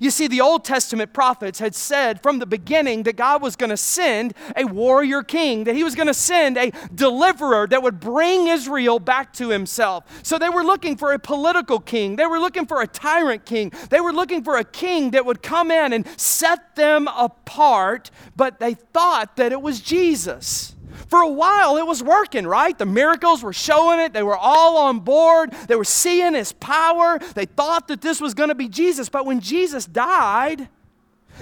You 0.00 0.10
see, 0.10 0.26
the 0.26 0.40
Old 0.40 0.64
Testament 0.64 1.12
prophets 1.12 1.58
had 1.58 1.74
said 1.74 2.22
from 2.22 2.38
the 2.38 2.46
beginning 2.46 3.02
that 3.04 3.16
God 3.16 3.42
was 3.42 3.56
going 3.56 3.70
to 3.70 3.76
send 3.76 4.34
a 4.56 4.64
warrior 4.64 5.22
king, 5.22 5.64
that 5.64 5.74
he 5.74 5.84
was 5.84 5.94
going 5.94 6.06
to 6.06 6.14
send 6.14 6.56
a 6.56 6.72
deliverer 6.94 7.66
that 7.66 7.82
would 7.82 8.00
bring 8.00 8.48
Israel 8.48 8.98
back 8.98 9.32
to 9.34 9.50
himself. 9.50 10.04
So 10.22 10.38
they 10.38 10.48
were 10.48 10.64
looking 10.64 10.96
for 10.96 11.12
a 11.12 11.18
political 11.18 11.78
king, 11.78 12.16
they 12.16 12.26
were 12.26 12.38
looking 12.38 12.66
for 12.66 12.82
a 12.82 12.86
tyrant 12.86 13.44
king, 13.44 13.72
they 13.90 14.00
were 14.00 14.12
looking 14.12 14.42
for 14.42 14.56
a 14.56 14.64
king 14.64 15.10
that 15.10 15.26
would 15.26 15.42
come 15.42 15.70
in 15.70 15.92
and 15.92 16.06
set 16.18 16.74
them 16.74 17.08
apart, 17.08 18.10
but 18.34 18.60
they 18.60 18.74
thought 18.74 19.36
that 19.36 19.52
it 19.52 19.60
was 19.60 19.80
Jesus 19.80 20.74
for 21.12 21.20
a 21.20 21.28
while 21.28 21.76
it 21.76 21.86
was 21.86 22.02
working, 22.02 22.46
right? 22.46 22.78
The 22.78 22.86
miracles 22.86 23.42
were 23.42 23.52
showing 23.52 24.00
it. 24.00 24.14
They 24.14 24.22
were 24.22 24.34
all 24.34 24.78
on 24.78 25.00
board. 25.00 25.52
They 25.68 25.76
were 25.76 25.84
seeing 25.84 26.32
his 26.32 26.52
power. 26.54 27.18
They 27.34 27.44
thought 27.44 27.88
that 27.88 28.00
this 28.00 28.18
was 28.18 28.32
going 28.32 28.48
to 28.48 28.54
be 28.54 28.66
Jesus. 28.66 29.10
But 29.10 29.26
when 29.26 29.40
Jesus 29.40 29.84
died, 29.84 30.70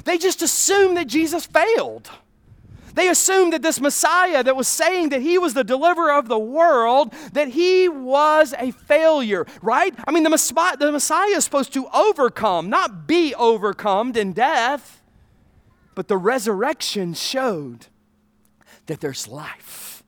they 0.05 0.19
just 0.19 0.43
assumed 0.43 0.97
that 0.97 1.07
Jesus 1.07 1.47
failed. 1.47 2.11
They 2.95 3.09
assumed 3.11 3.53
that 3.53 3.63
this 3.63 3.81
Messiah 3.81 4.43
that 4.43 4.57
was 4.57 4.67
saying 4.67 5.11
that 5.11 5.23
he 5.23 5.39
was 5.39 5.55
the 5.55 5.63
deliverer 5.63 6.15
of 6.15 6.27
the 6.27 6.37
world, 6.37 7.15
that 7.35 7.47
he 7.47 7.89
was 7.89 8.53
a 8.59 8.73
failure, 8.73 9.47
right? 9.63 9.95
I 10.05 10.11
mean, 10.11 10.25
the 10.25 10.31
Messiah, 10.31 10.77
the 10.77 10.91
Messiah 10.91 11.37
is 11.37 11.45
supposed 11.45 11.73
to 11.75 11.87
overcome, 11.95 12.71
not 12.71 13.07
be 13.07 13.37
overcome 13.37 14.17
in 14.17 14.33
death. 14.33 15.01
But 15.95 16.09
the 16.09 16.17
resurrection 16.17 17.15
showed 17.15 17.87
that 18.91 19.01
there's 19.01 19.29
life. 19.29 20.03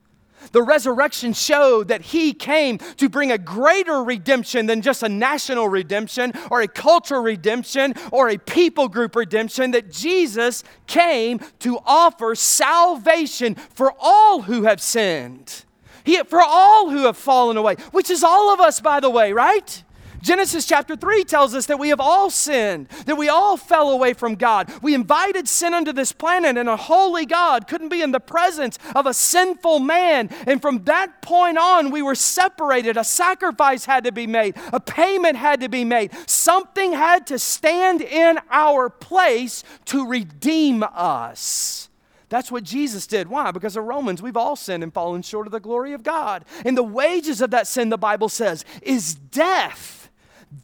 The 0.51 0.63
resurrection 0.63 1.33
showed 1.33 1.89
that 1.89 2.03
he 2.03 2.33
came 2.33 2.79
to 2.97 3.09
bring 3.09 3.31
a 3.31 3.39
greater 3.39 4.03
redemption 4.03 4.67
than 4.67 4.83
just 4.83 5.03
a 5.03 5.09
national 5.09 5.69
redemption 5.69 6.33
or 6.51 6.61
a 6.61 6.69
cultural 6.69 7.23
redemption 7.23 7.95
or 8.11 8.29
a 8.29 8.39
people 8.39 8.89
group 8.89 9.15
redemption, 9.15 9.71
that 9.71 9.91
Jesus 9.91 10.65
came 10.87 11.41
to 11.61 11.79
offer 11.87 12.35
salvation 12.35 13.55
for 13.55 13.95
all 14.01 14.43
who 14.43 14.65
have 14.65 14.81
sinned. 14.81 15.65
He, 16.05 16.21
for 16.25 16.41
all 16.43 16.91
who 16.91 17.05
have 17.05 17.17
fallen 17.17 17.57
away, 17.57 17.77
which 17.93 18.11
is 18.11 18.25
all 18.25 18.53
of 18.53 18.61
us, 18.61 18.81
by 18.81 18.99
the 18.99 19.11
way, 19.11 19.33
right? 19.33 19.85
Genesis 20.23 20.65
chapter 20.67 20.95
3 20.95 21.25
tells 21.25 21.53
us 21.53 21.67
that 21.67 21.81
we 21.81 21.89
have 21.89 22.01
all 22.01 22.31
sinned, 22.31 22.89
that 23.07 23.19
we 23.19 23.29
all 23.29 23.57
fell 23.57 23.91
away 23.91 24.13
from 24.13 24.37
God. 24.37 24.73
We 24.81 24.95
invited 24.95 25.49
sin 25.49 25.75
onto 25.75 25.93
this 25.93 26.13
planet, 26.13 26.57
and 26.57 26.69
a 26.69 26.77
holy 26.77 27.27
God 27.27 27.67
couldn't 27.67 27.89
be 27.89 28.03
in 28.03 28.13
the 28.13 28.21
presence 28.21 28.79
of 28.95 29.07
a 29.07 29.15
sinful 29.15 29.81
man. 29.81 30.29
And 30.47 30.63
from 30.63 30.85
that 30.85 31.23
point 31.23 31.59
on, 31.59 31.91
we 31.91 32.03
were 32.03 32.15
separated. 32.15 32.97
A 32.97 33.03
sacrifice 33.03 33.85
had 33.85 34.05
to 34.05 34.13
be 34.13 34.29
made, 34.29 34.55
a 34.73 34.79
payment 34.79 35.37
had 35.37 35.61
to 35.61 35.69
be 35.69 35.85
made. 35.85 36.13
Something 36.29 36.93
had 36.93 37.27
to 37.27 37.39
stand 37.39 38.01
in 38.01 38.39
our 38.49 38.89
place 38.89 39.65
to 39.87 40.07
redeem 40.07 40.85
us. 40.85 41.89
That's 42.29 42.51
what 42.51 42.63
Jesus 42.63 43.07
did. 43.07 43.29
Why? 43.29 43.51
Because 43.51 43.77
of 43.77 43.85
Romans, 43.85 44.23
we've 44.23 44.39
all 44.39 44.57
sinned 44.57 44.83
and 44.83 44.95
fallen 44.95 45.21
short 45.21 45.47
of 45.47 45.53
the 45.53 45.61
glory 45.61 45.93
of 45.93 46.03
God. 46.03 46.45
And 46.65 46.79
the 46.79 46.83
wages 46.83 47.43
of 47.43 47.51
that 47.51 47.67
sin, 47.67 47.91
the 47.91 47.99
Bible 47.99 48.31
says, 48.31 48.65
is 48.81 49.17
death. 49.17 50.02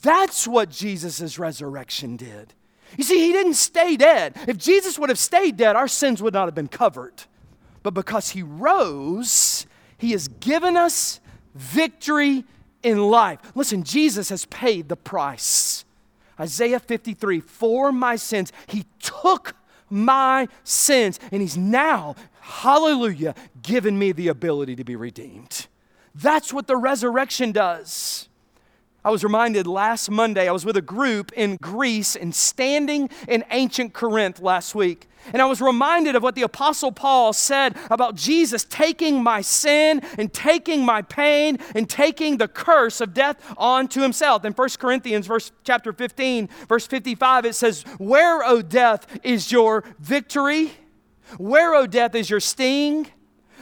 That's 0.03 0.47
what 0.47 0.71
Jesus' 0.71 1.39
resurrection 1.39 2.17
did. 2.17 2.55
You 2.97 3.05
see, 3.05 3.19
he 3.19 3.33
didn't 3.33 3.55
stay 3.55 3.97
dead. 3.97 4.35
If 4.47 4.57
Jesus 4.59 4.99
would 4.99 5.09
have 5.09 5.19
stayed 5.19 5.57
dead, 5.57 5.77
our 5.77 5.89
sins 5.89 6.23
would 6.23 6.35
not 6.35 6.47
have 6.47 6.55
been 6.55 6.69
covered. 6.69 7.25
But 7.83 7.95
because 7.95 8.31
he 8.31 8.43
rose, 8.43 9.67
he 9.99 10.13
has 10.13 10.29
given 10.29 10.77
us 10.77 11.21
victory 11.55 12.45
in 12.83 12.99
life. 13.11 13.41
Listen, 13.55 13.83
Jesus 13.83 14.29
has 14.31 14.45
paid 14.47 14.89
the 14.89 14.97
price. 14.97 15.85
Isaiah 16.41 16.81
53 16.81 17.41
for 17.41 17.93
my 17.93 18.17
sins, 18.17 18.53
he 18.67 18.87
took 19.01 19.55
my 19.91 20.49
sins. 20.65 21.19
And 21.33 21.43
He's 21.43 21.57
now, 21.57 22.15
hallelujah, 22.41 23.35
given 23.63 23.99
me 23.99 24.13
the 24.13 24.29
ability 24.29 24.77
to 24.77 24.85
be 24.85 24.97
redeemed. 24.97 25.67
That's 26.15 26.53
what 26.53 26.67
the 26.67 26.77
resurrection 26.77 27.53
does. 27.53 28.29
I 29.09 29.11
was 29.11 29.25
reminded 29.25 29.67
last 29.67 30.11
Monday, 30.11 30.51
I 30.51 30.53
was 30.53 30.67
with 30.67 30.77
a 30.77 30.83
group 30.83 31.33
in 31.33 31.57
Greece 31.63 32.15
and 32.15 32.35
standing 32.35 33.09
in 33.27 33.43
ancient 33.51 33.95
Corinth 33.95 34.39
last 34.39 34.75
week. 34.75 35.09
And 35.33 35.41
I 35.41 35.47
was 35.47 35.63
reminded 35.63 36.15
of 36.15 36.23
what 36.23 36.35
the 36.35 36.43
Apostle 36.43 36.93
Paul 36.93 37.33
said 37.33 37.75
about 37.91 38.17
Jesus 38.17 38.67
taking 38.69 39.23
my 39.23 39.41
sin 39.41 40.03
and 40.19 40.31
taking 40.31 40.85
my 40.85 41.01
pain 41.01 41.57
and 41.75 41.89
taking 41.89 42.37
the 42.37 42.49
curse 42.49 43.01
of 43.01 43.15
death 43.15 43.43
onto 43.57 44.03
himself. 44.03 44.45
In 44.45 44.53
1 44.53 44.69
Corinthians 44.79 45.27
verse 45.27 45.53
chapter 45.65 45.95
15, 45.95 46.51
verse 46.69 46.87
55, 46.87 47.47
it 47.47 47.55
says, 47.55 47.85
Where, 47.97 48.45
O 48.45 48.61
death, 48.61 49.07
is 49.25 49.51
your 49.51 49.85
victory? 49.99 50.73
Where, 51.39 51.75
O 51.75 51.87
death, 51.87 52.15
is 52.15 52.29
your 52.29 52.41
sting? 52.41 53.07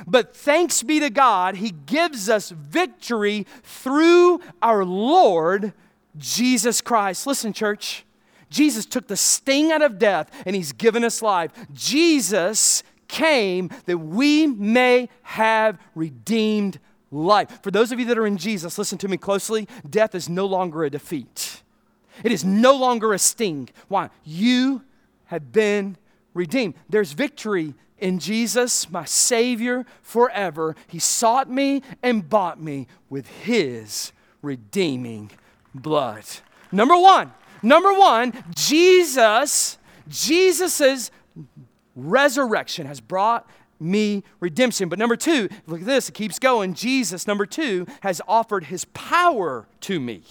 But 0.06 0.34
thanks 0.36 0.82
be 0.82 1.00
to 1.00 1.10
God, 1.10 1.56
He 1.56 1.70
gives 1.70 2.28
us 2.28 2.50
victory 2.50 3.46
through 3.62 4.40
our 4.60 4.84
Lord 4.84 5.72
Jesus 6.16 6.80
Christ. 6.80 7.26
Listen, 7.26 7.52
church, 7.52 8.04
Jesus 8.50 8.86
took 8.86 9.06
the 9.06 9.16
sting 9.16 9.72
out 9.72 9.82
of 9.82 9.98
death 9.98 10.30
and 10.46 10.56
He's 10.56 10.72
given 10.72 11.04
us 11.04 11.22
life. 11.22 11.52
Jesus 11.72 12.82
came 13.08 13.70
that 13.86 13.98
we 13.98 14.46
may 14.46 15.08
have 15.22 15.78
redeemed 15.94 16.78
life. 17.10 17.62
For 17.62 17.70
those 17.70 17.92
of 17.92 17.98
you 17.98 18.06
that 18.06 18.18
are 18.18 18.26
in 18.26 18.36
Jesus, 18.36 18.78
listen 18.78 18.98
to 18.98 19.08
me 19.08 19.16
closely. 19.16 19.68
Death 19.88 20.14
is 20.14 20.28
no 20.28 20.46
longer 20.46 20.84
a 20.84 20.90
defeat, 20.90 21.62
it 22.24 22.32
is 22.32 22.44
no 22.44 22.76
longer 22.76 23.12
a 23.12 23.18
sting. 23.18 23.68
Why? 23.88 24.10
You 24.24 24.82
have 25.26 25.52
been 25.52 25.96
redeemed. 26.34 26.74
There's 26.88 27.12
victory 27.12 27.74
in 27.98 28.18
Jesus, 28.18 28.90
my 28.90 29.04
Savior 29.04 29.86
forever. 30.02 30.76
He 30.86 30.98
sought 30.98 31.50
me 31.50 31.82
and 32.02 32.28
bought 32.28 32.60
me 32.60 32.86
with 33.08 33.26
His 33.26 34.12
redeeming 34.42 35.30
blood. 35.74 36.24
Number 36.72 36.96
one, 36.96 37.32
number 37.62 37.92
one, 37.92 38.32
Jesus, 38.54 39.78
Jesus's 40.08 41.10
resurrection 41.94 42.86
has 42.86 43.00
brought 43.00 43.48
me 43.80 44.24
redemption. 44.40 44.88
But 44.88 44.98
number 44.98 45.16
two, 45.16 45.48
look 45.66 45.80
at 45.80 45.86
this, 45.86 46.08
it 46.08 46.12
keeps 46.12 46.38
going. 46.38 46.74
Jesus, 46.74 47.26
number 47.26 47.46
two, 47.46 47.86
has 48.00 48.20
offered 48.26 48.64
his 48.64 48.84
power 48.86 49.66
to 49.82 50.00
me 50.00 50.22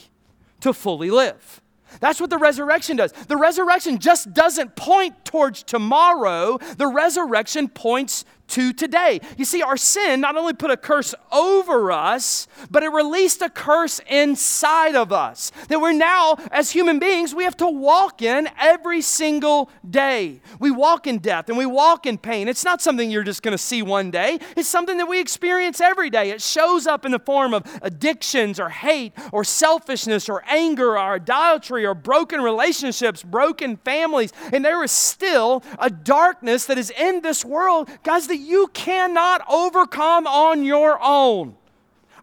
to 0.62 0.74
fully 0.74 1.12
live. 1.12 1.62
That's 2.00 2.20
what 2.20 2.30
the 2.30 2.38
resurrection 2.38 2.98
does. 2.98 3.12
The 3.12 3.38
resurrection 3.38 4.00
just 4.00 4.34
doesn't 4.34 4.76
point 4.76 5.26
towards 5.26 5.64
tomorrow, 5.64 6.58
the 6.78 6.88
resurrection 6.88 7.68
points 7.68 8.26
to 8.48 8.74
today. 8.74 9.22
You 9.38 9.46
see, 9.46 9.62
our 9.62 9.78
sin 9.78 10.22
not 10.22 10.38
only 10.38 10.54
put 10.54 10.72
a 10.72 10.78
curse 10.78 11.16
over 11.32 11.92
us, 11.92 12.48
but 12.70 12.84
it 12.84 12.90
released 12.90 13.42
a 13.42 13.50
curse 13.50 14.00
inside 14.10 14.96
of 14.96 15.12
us 15.12 15.52
that 15.68 15.80
we're 15.80 15.94
now, 15.94 16.38
as 16.52 16.72
human 16.72 17.00
beings, 17.00 17.34
we 17.34 17.44
have 17.44 17.58
to 17.58 17.68
walk 17.68 18.22
in 18.22 18.50
every 18.60 19.02
single 19.02 19.70
day. 19.90 20.42
We 20.60 20.72
walk 20.72 21.08
in 21.08 21.20
death 21.20 21.50
and 21.50 21.58
we 21.58 21.66
walk 21.66 22.06
in 22.06 22.18
pain. 22.18 22.48
It's 22.48 22.64
not 22.64 22.82
something 22.82 23.10
you're 23.10 23.24
just 23.24 23.44
going 23.44 23.54
to 23.54 23.58
see 23.58 23.82
one 23.82 24.12
day, 24.12 24.40
it's 24.56 24.70
something 24.70 24.98
that 24.98 25.08
we 25.08 25.20
experience 25.20 25.82
every 25.82 26.10
day. 26.10 26.30
It 26.30 26.42
shows 26.42 26.88
up 26.88 27.06
in 27.06 27.12
the 27.12 27.20
form 27.20 27.54
of 27.54 27.64
addictions 27.82 28.60
or 28.60 28.70
hate 28.70 29.14
or 29.32 29.44
selfishness 29.44 30.30
or 30.30 30.44
anger 30.48 30.92
or 30.92 31.16
idolatry 31.16 31.86
or 31.86 31.94
broken 31.94 32.42
relationships, 32.42 33.24
broken 33.24 33.78
families. 33.78 34.32
And 34.54 34.64
there 34.64 34.84
is 34.84 34.92
still 34.92 35.64
a 35.80 35.90
darkness 35.90 36.66
that 36.66 36.78
is 36.78 36.92
in 36.92 37.22
this 37.22 37.44
world, 37.44 37.90
guys, 38.04 38.28
that 38.36 38.46
you 38.46 38.68
cannot 38.74 39.42
overcome 39.50 40.28
on 40.28 40.66
your 40.66 41.00
own. 41.02 41.56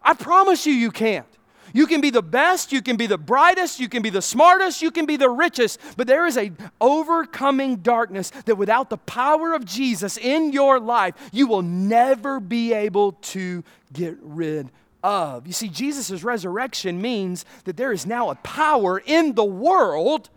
I 0.03 0.13
promise 0.13 0.67
you, 0.67 0.73
you 0.73 0.91
can't. 0.91 1.25
You 1.73 1.87
can 1.87 2.01
be 2.01 2.11
the 2.11 2.21
best, 2.21 2.71
you 2.71 2.83
can 2.83 2.97
be 2.97 3.07
the 3.07 3.17
brightest, 3.17 3.79
you 3.79 3.89
can 3.89 4.03
be 4.03 4.11
the 4.11 4.21
smartest, 4.21 4.83
you 4.83 4.91
can 4.91 5.07
be 5.07 5.17
the 5.17 5.29
richest, 5.29 5.79
but 5.97 6.05
there 6.05 6.27
is 6.27 6.37
a 6.37 6.51
overcoming 6.79 7.77
darkness 7.77 8.29
that 8.45 8.57
without 8.57 8.91
the 8.91 8.97
power 8.97 9.55
of 9.55 9.65
Jesus 9.65 10.17
in 10.17 10.53
your 10.53 10.79
life, 10.79 11.15
you 11.31 11.47
will 11.47 11.63
never 11.63 12.39
be 12.39 12.73
able 12.73 13.13
to 13.13 13.63
get 13.91 14.15
rid 14.21 14.69
of. 15.03 15.47
You 15.47 15.53
see, 15.53 15.67
Jesus' 15.67 16.23
resurrection 16.23 17.01
means 17.01 17.43
that 17.63 17.75
there 17.75 17.91
is 17.91 18.05
now 18.05 18.29
a 18.29 18.35
power 18.35 19.01
in 19.03 19.33
the 19.33 19.43
world 19.43 20.29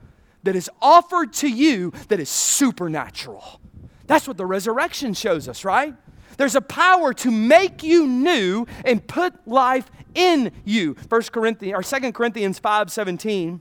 that 0.44 0.56
is 0.56 0.70
offered 0.80 1.34
to 1.34 1.50
you 1.50 1.92
that 2.08 2.18
is 2.18 2.30
supernatural. 2.30 3.60
That's 4.06 4.28
what 4.28 4.36
the 4.36 4.46
resurrection 4.46 5.14
shows 5.14 5.48
us, 5.48 5.64
right? 5.64 5.94
There's 6.36 6.54
a 6.54 6.60
power 6.60 7.14
to 7.14 7.30
make 7.30 7.82
you 7.82 8.06
new 8.06 8.66
and 8.84 9.06
put 9.06 9.46
life 9.46 9.90
in 10.14 10.52
you. 10.64 10.94
First 11.08 11.32
Corinthians 11.32 11.74
or 11.78 11.82
Second 11.82 12.12
Corinthians 12.12 12.58
5 12.58 12.90
17 12.90 13.60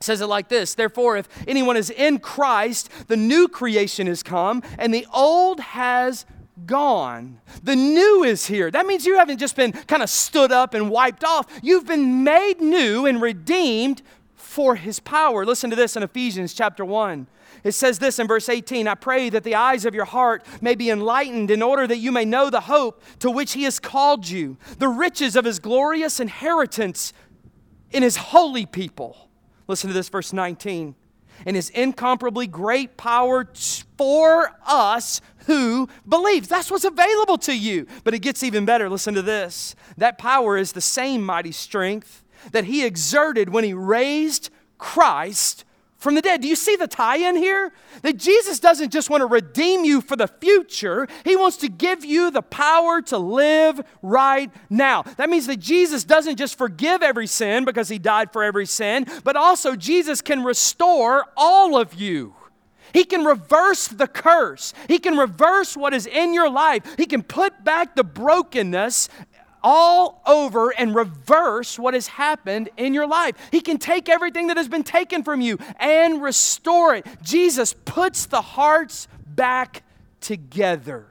says 0.00 0.20
it 0.20 0.26
like 0.26 0.48
this 0.48 0.74
Therefore, 0.74 1.16
if 1.16 1.28
anyone 1.48 1.76
is 1.76 1.90
in 1.90 2.18
Christ, 2.18 2.90
the 3.08 3.16
new 3.16 3.48
creation 3.48 4.06
has 4.06 4.22
come, 4.22 4.62
and 4.78 4.92
the 4.92 5.06
old 5.12 5.60
has 5.60 6.26
gone. 6.64 7.40
The 7.62 7.76
new 7.76 8.24
is 8.24 8.46
here. 8.46 8.70
That 8.70 8.86
means 8.86 9.04
you 9.04 9.18
haven't 9.18 9.38
just 9.38 9.56
been 9.56 9.72
kind 9.72 10.02
of 10.02 10.10
stood 10.10 10.52
up 10.52 10.74
and 10.74 10.90
wiped 10.90 11.24
off. 11.24 11.46
You've 11.62 11.86
been 11.86 12.24
made 12.24 12.60
new 12.60 13.06
and 13.06 13.20
redeemed 13.20 14.02
for 14.34 14.76
his 14.76 15.00
power. 15.00 15.44
Listen 15.44 15.70
to 15.70 15.76
this 15.76 15.96
in 15.96 16.02
Ephesians 16.02 16.54
chapter 16.54 16.84
1. 16.84 17.26
It 17.66 17.74
says 17.74 17.98
this 17.98 18.20
in 18.20 18.28
verse 18.28 18.48
18 18.48 18.86
I 18.86 18.94
pray 18.94 19.28
that 19.28 19.42
the 19.42 19.56
eyes 19.56 19.84
of 19.84 19.92
your 19.92 20.04
heart 20.04 20.46
may 20.62 20.76
be 20.76 20.88
enlightened 20.88 21.50
in 21.50 21.62
order 21.62 21.84
that 21.84 21.96
you 21.96 22.12
may 22.12 22.24
know 22.24 22.48
the 22.48 22.60
hope 22.60 23.02
to 23.18 23.28
which 23.28 23.54
he 23.54 23.64
has 23.64 23.80
called 23.80 24.28
you, 24.28 24.56
the 24.78 24.86
riches 24.86 25.34
of 25.34 25.44
his 25.44 25.58
glorious 25.58 26.20
inheritance 26.20 27.12
in 27.90 28.04
his 28.04 28.16
holy 28.16 28.66
people. 28.66 29.30
Listen 29.66 29.88
to 29.88 29.94
this, 29.94 30.08
verse 30.08 30.32
19. 30.32 30.94
And 31.44 31.56
his 31.56 31.70
incomparably 31.70 32.46
great 32.46 32.96
power 32.96 33.48
for 33.98 34.52
us 34.64 35.20
who 35.46 35.88
believes. 36.08 36.46
That's 36.46 36.70
what's 36.70 36.84
available 36.84 37.38
to 37.38 37.52
you. 37.52 37.88
But 38.04 38.14
it 38.14 38.20
gets 38.20 38.44
even 38.44 38.64
better. 38.64 38.88
Listen 38.88 39.14
to 39.14 39.22
this. 39.22 39.74
That 39.96 40.18
power 40.18 40.56
is 40.56 40.70
the 40.70 40.80
same 40.80 41.20
mighty 41.20 41.52
strength 41.52 42.22
that 42.52 42.66
he 42.66 42.86
exerted 42.86 43.48
when 43.48 43.64
he 43.64 43.74
raised 43.74 44.50
Christ 44.78 45.64
from 45.96 46.14
the 46.14 46.22
dead. 46.22 46.42
Do 46.42 46.48
you 46.48 46.56
see 46.56 46.76
the 46.76 46.86
tie 46.86 47.16
in 47.16 47.36
here? 47.36 47.72
That 48.02 48.16
Jesus 48.16 48.60
doesn't 48.60 48.92
just 48.92 49.10
want 49.10 49.22
to 49.22 49.26
redeem 49.26 49.84
you 49.84 50.00
for 50.00 50.16
the 50.16 50.28
future, 50.28 51.08
He 51.24 51.36
wants 51.36 51.56
to 51.58 51.68
give 51.68 52.04
you 52.04 52.30
the 52.30 52.42
power 52.42 53.00
to 53.02 53.18
live 53.18 53.80
right 54.02 54.50
now. 54.68 55.02
That 55.16 55.30
means 55.30 55.46
that 55.46 55.58
Jesus 55.58 56.04
doesn't 56.04 56.36
just 56.36 56.58
forgive 56.58 57.02
every 57.02 57.26
sin 57.26 57.64
because 57.64 57.88
He 57.88 57.98
died 57.98 58.32
for 58.32 58.44
every 58.44 58.66
sin, 58.66 59.06
but 59.24 59.36
also 59.36 59.76
Jesus 59.76 60.20
can 60.20 60.44
restore 60.44 61.26
all 61.36 61.76
of 61.76 61.94
you. 61.94 62.34
He 62.92 63.04
can 63.04 63.24
reverse 63.24 63.88
the 63.88 64.06
curse. 64.06 64.72
He 64.88 64.98
can 64.98 65.18
reverse 65.18 65.76
what 65.76 65.92
is 65.92 66.06
in 66.06 66.32
your 66.32 66.48
life. 66.48 66.82
He 66.96 67.04
can 67.06 67.22
put 67.22 67.64
back 67.64 67.94
the 67.94 68.04
brokenness 68.04 69.08
all 69.68 70.22
over 70.26 70.70
and 70.70 70.94
reverse 70.94 71.76
what 71.76 71.92
has 71.92 72.06
happened 72.06 72.68
in 72.76 72.94
your 72.94 73.08
life. 73.08 73.34
He 73.50 73.60
can 73.60 73.78
take 73.78 74.08
everything 74.08 74.46
that 74.46 74.56
has 74.56 74.68
been 74.68 74.84
taken 74.84 75.24
from 75.24 75.40
you 75.40 75.58
and 75.80 76.22
restore 76.22 76.94
it. 76.94 77.04
Jesus 77.20 77.74
puts 77.84 78.26
the 78.26 78.40
hearts 78.40 79.08
back 79.26 79.82
together. 80.20 81.06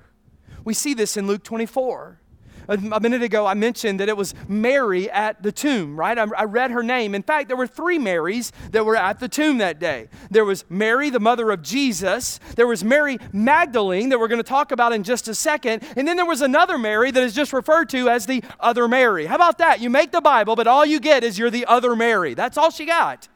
We 0.64 0.74
see 0.74 0.94
this 0.94 1.18
in 1.18 1.28
Luke 1.28 1.44
24 1.44 2.18
a 2.68 3.00
minute 3.00 3.24
ago, 3.24 3.46
I 3.46 3.54
mentioned 3.54 4.00
that 4.00 4.10
it 4.10 4.18
was 4.18 4.34
Mary 4.48 5.10
at 5.10 5.42
the 5.44 5.52
tomb, 5.52 6.00
right? 6.00 6.18
I, 6.18 6.44
read 6.44 6.72
her 6.72 6.84
name. 6.84 7.16
In 7.16 7.24
fact, 7.24 7.48
there 7.48 7.58
were 7.58 7.68
three 7.68 7.98
Marys 7.98 8.52
that 8.72 8.86
were 8.86 8.96
at 8.96 9.20
the 9.20 9.28
tomb 9.28 9.58
that 9.60 9.80
day. 9.80 10.10
There 10.32 10.46
was 10.46 10.66
Mary, 10.70 11.10
the 11.10 11.20
mother 11.20 11.52
of 11.52 11.62
Jesus. 11.62 12.40
There 12.56 12.68
was 12.68 12.84
Mary 12.84 13.18
Magdalene, 13.34 14.10
that 14.10 14.20
we're 14.20 14.28
going 14.28 14.44
to 14.44 14.48
talk 14.48 14.72
about 14.72 14.94
in 14.94 15.04
just 15.04 15.28
a 15.28 15.36
second. 15.36 15.84
And 15.96 16.08
then 16.08 16.18
there 16.18 16.26
was 16.26 16.42
another 16.42 16.78
Mary 16.78 17.12
that 17.12 17.24
is 17.24 17.34
just 17.34 17.54
referred 17.54 17.90
to 17.90 18.10
as 18.10 18.26
the 18.26 18.44
other 18.60 18.88
Mary. 18.88 19.26
How 19.26 19.36
about 19.36 19.58
that? 19.60 19.82
You 19.82 19.90
make 19.90 20.12
the 20.12 20.22
Bible, 20.22 20.56
but 20.56 20.68
all 20.68 20.86
you 20.86 21.00
get 21.00 21.24
is 21.24 21.38
you're 21.38 21.50
the 21.50 21.66
other 21.66 21.96
Mary. 21.96 22.34
That's 22.34 22.58
all 22.58 22.72
she 22.72 22.86
got. 22.86 23.28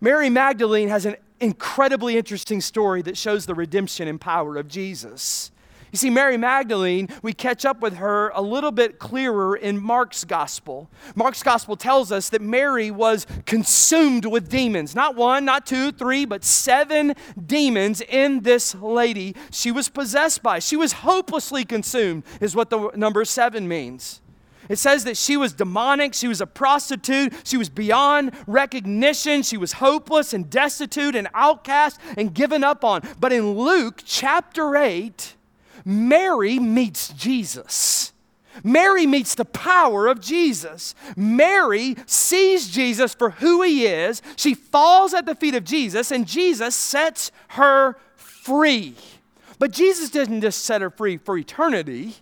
Mary 0.00 0.30
Magdalene 0.30 0.88
has 0.88 1.06
an 1.06 1.16
incredibly 1.40 2.16
interesting 2.16 2.60
story 2.60 3.02
that 3.02 3.16
shows 3.16 3.46
the 3.46 3.54
redemption 3.54 4.08
and 4.08 4.20
power 4.20 4.56
of 4.56 4.68
Jesus. 4.68 5.50
You 5.92 5.98
see, 5.98 6.10
Mary 6.10 6.36
Magdalene, 6.36 7.08
we 7.22 7.32
catch 7.32 7.64
up 7.64 7.80
with 7.80 7.96
her 7.96 8.28
a 8.30 8.40
little 8.40 8.70
bit 8.70 8.98
clearer 8.98 9.56
in 9.56 9.82
Mark's 9.82 10.24
gospel. 10.24 10.88
Mark's 11.16 11.42
gospel 11.42 11.76
tells 11.76 12.12
us 12.12 12.28
that 12.28 12.40
Mary 12.40 12.90
was 12.90 13.26
consumed 13.44 14.24
with 14.24 14.48
demons. 14.48 14.94
Not 14.94 15.16
one, 15.16 15.44
not 15.44 15.66
two, 15.66 15.90
three, 15.90 16.24
but 16.24 16.44
seven 16.44 17.14
demons 17.44 18.00
in 18.00 18.40
this 18.40 18.74
lady 18.76 19.34
she 19.50 19.72
was 19.72 19.88
possessed 19.88 20.42
by. 20.42 20.60
She 20.60 20.76
was 20.76 20.92
hopelessly 20.92 21.64
consumed, 21.64 22.22
is 22.40 22.54
what 22.54 22.70
the 22.70 22.90
number 22.94 23.24
seven 23.24 23.66
means. 23.66 24.20
It 24.68 24.78
says 24.78 25.02
that 25.04 25.16
she 25.16 25.36
was 25.36 25.52
demonic, 25.52 26.14
she 26.14 26.28
was 26.28 26.40
a 26.40 26.46
prostitute, 26.46 27.34
she 27.42 27.56
was 27.56 27.68
beyond 27.68 28.30
recognition, 28.46 29.42
she 29.42 29.56
was 29.56 29.72
hopeless 29.72 30.32
and 30.32 30.48
destitute 30.48 31.16
and 31.16 31.26
outcast 31.34 31.98
and 32.16 32.32
given 32.32 32.62
up 32.62 32.84
on. 32.84 33.02
But 33.18 33.32
in 33.32 33.58
Luke 33.58 34.02
chapter 34.04 34.76
8, 34.76 35.34
Mary 35.84 36.58
meets 36.58 37.12
Jesus. 37.12 38.12
Mary 38.64 39.06
meets 39.06 39.34
the 39.34 39.44
power 39.44 40.06
of 40.06 40.20
Jesus. 40.20 40.94
Mary 41.16 41.96
sees 42.06 42.68
Jesus 42.68 43.14
for 43.14 43.30
who 43.30 43.62
he 43.62 43.86
is. 43.86 44.22
She 44.36 44.54
falls 44.54 45.14
at 45.14 45.26
the 45.26 45.34
feet 45.34 45.54
of 45.54 45.64
Jesus, 45.64 46.10
and 46.10 46.26
Jesus 46.26 46.74
sets 46.74 47.30
her 47.48 47.96
free. 48.16 48.94
But 49.58 49.72
Jesus 49.72 50.10
didn't 50.10 50.40
just 50.40 50.64
set 50.64 50.80
her 50.80 50.90
free 50.90 51.16
for 51.16 51.36
eternity, 51.36 52.16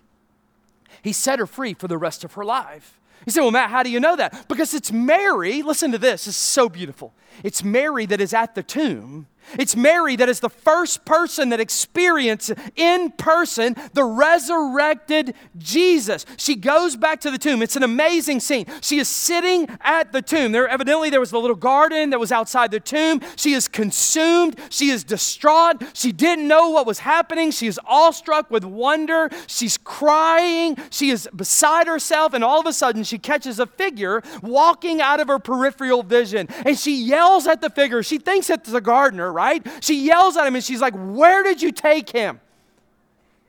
he 1.01 1.13
set 1.13 1.39
her 1.39 1.47
free 1.47 1.73
for 1.73 1.87
the 1.87 1.97
rest 1.97 2.25
of 2.25 2.33
her 2.33 2.43
life. 2.43 2.99
You 3.25 3.31
say, 3.31 3.41
Well, 3.41 3.51
Matt, 3.51 3.69
how 3.69 3.83
do 3.83 3.89
you 3.89 3.99
know 3.99 4.15
that? 4.15 4.47
Because 4.47 4.73
it's 4.73 4.91
Mary, 4.91 5.61
listen 5.61 5.91
to 5.91 5.97
this, 5.97 6.27
it's 6.27 6.37
so 6.37 6.67
beautiful. 6.67 7.13
It's 7.43 7.63
Mary 7.63 8.05
that 8.07 8.19
is 8.19 8.33
at 8.33 8.55
the 8.55 8.63
tomb 8.63 9.27
it's 9.57 9.75
Mary 9.75 10.15
that 10.15 10.29
is 10.29 10.39
the 10.39 10.49
first 10.49 11.05
person 11.05 11.49
that 11.49 11.59
experienced 11.59 12.51
in 12.75 13.11
person 13.11 13.75
the 13.93 14.03
resurrected 14.03 15.33
Jesus. 15.57 16.25
She 16.37 16.55
goes 16.55 16.95
back 16.95 17.21
to 17.21 17.31
the 17.31 17.37
tomb. 17.37 17.61
It's 17.61 17.75
an 17.75 17.83
amazing 17.83 18.39
scene. 18.39 18.65
She 18.81 18.99
is 18.99 19.07
sitting 19.07 19.67
at 19.81 20.11
the 20.11 20.21
tomb. 20.21 20.51
There 20.51 20.67
evidently 20.67 21.09
there 21.09 21.19
was 21.19 21.31
a 21.31 21.37
little 21.37 21.55
garden 21.55 22.11
that 22.11 22.19
was 22.19 22.31
outside 22.31 22.71
the 22.71 22.79
tomb. 22.79 23.21
She 23.35 23.53
is 23.53 23.67
consumed. 23.67 24.59
She 24.69 24.89
is 24.89 25.03
distraught. 25.03 25.81
She 25.93 26.11
didn't 26.11 26.47
know 26.47 26.69
what 26.69 26.85
was 26.85 26.99
happening. 26.99 27.51
She 27.51 27.67
is 27.67 27.79
awestruck 27.85 28.51
with 28.51 28.63
wonder. 28.63 29.29
She's 29.47 29.77
crying. 29.77 30.77
She 30.89 31.09
is 31.09 31.27
beside 31.35 31.87
herself 31.87 32.33
and 32.33 32.43
all 32.43 32.59
of 32.59 32.65
a 32.65 32.73
sudden 32.73 33.03
she 33.03 33.17
catches 33.17 33.59
a 33.59 33.65
figure 33.65 34.21
walking 34.41 35.01
out 35.01 35.19
of 35.19 35.27
her 35.27 35.39
peripheral 35.39 36.03
vision 36.03 36.47
and 36.65 36.77
she 36.77 36.95
yells 36.95 37.47
at 37.47 37.61
the 37.61 37.69
figure. 37.69 38.03
She 38.03 38.17
thinks 38.17 38.49
it's 38.49 38.71
the 38.71 38.81
gardener, 38.81 39.31
right? 39.39 39.65
She 39.79 40.05
yells 40.05 40.35
at 40.35 40.45
him 40.45 40.55
and 40.55 40.63
she's 40.63 40.81
like, 40.81 40.93
Where 40.93 41.43
did 41.43 41.61
you 41.61 41.71
take 41.71 42.09
him? 42.09 42.41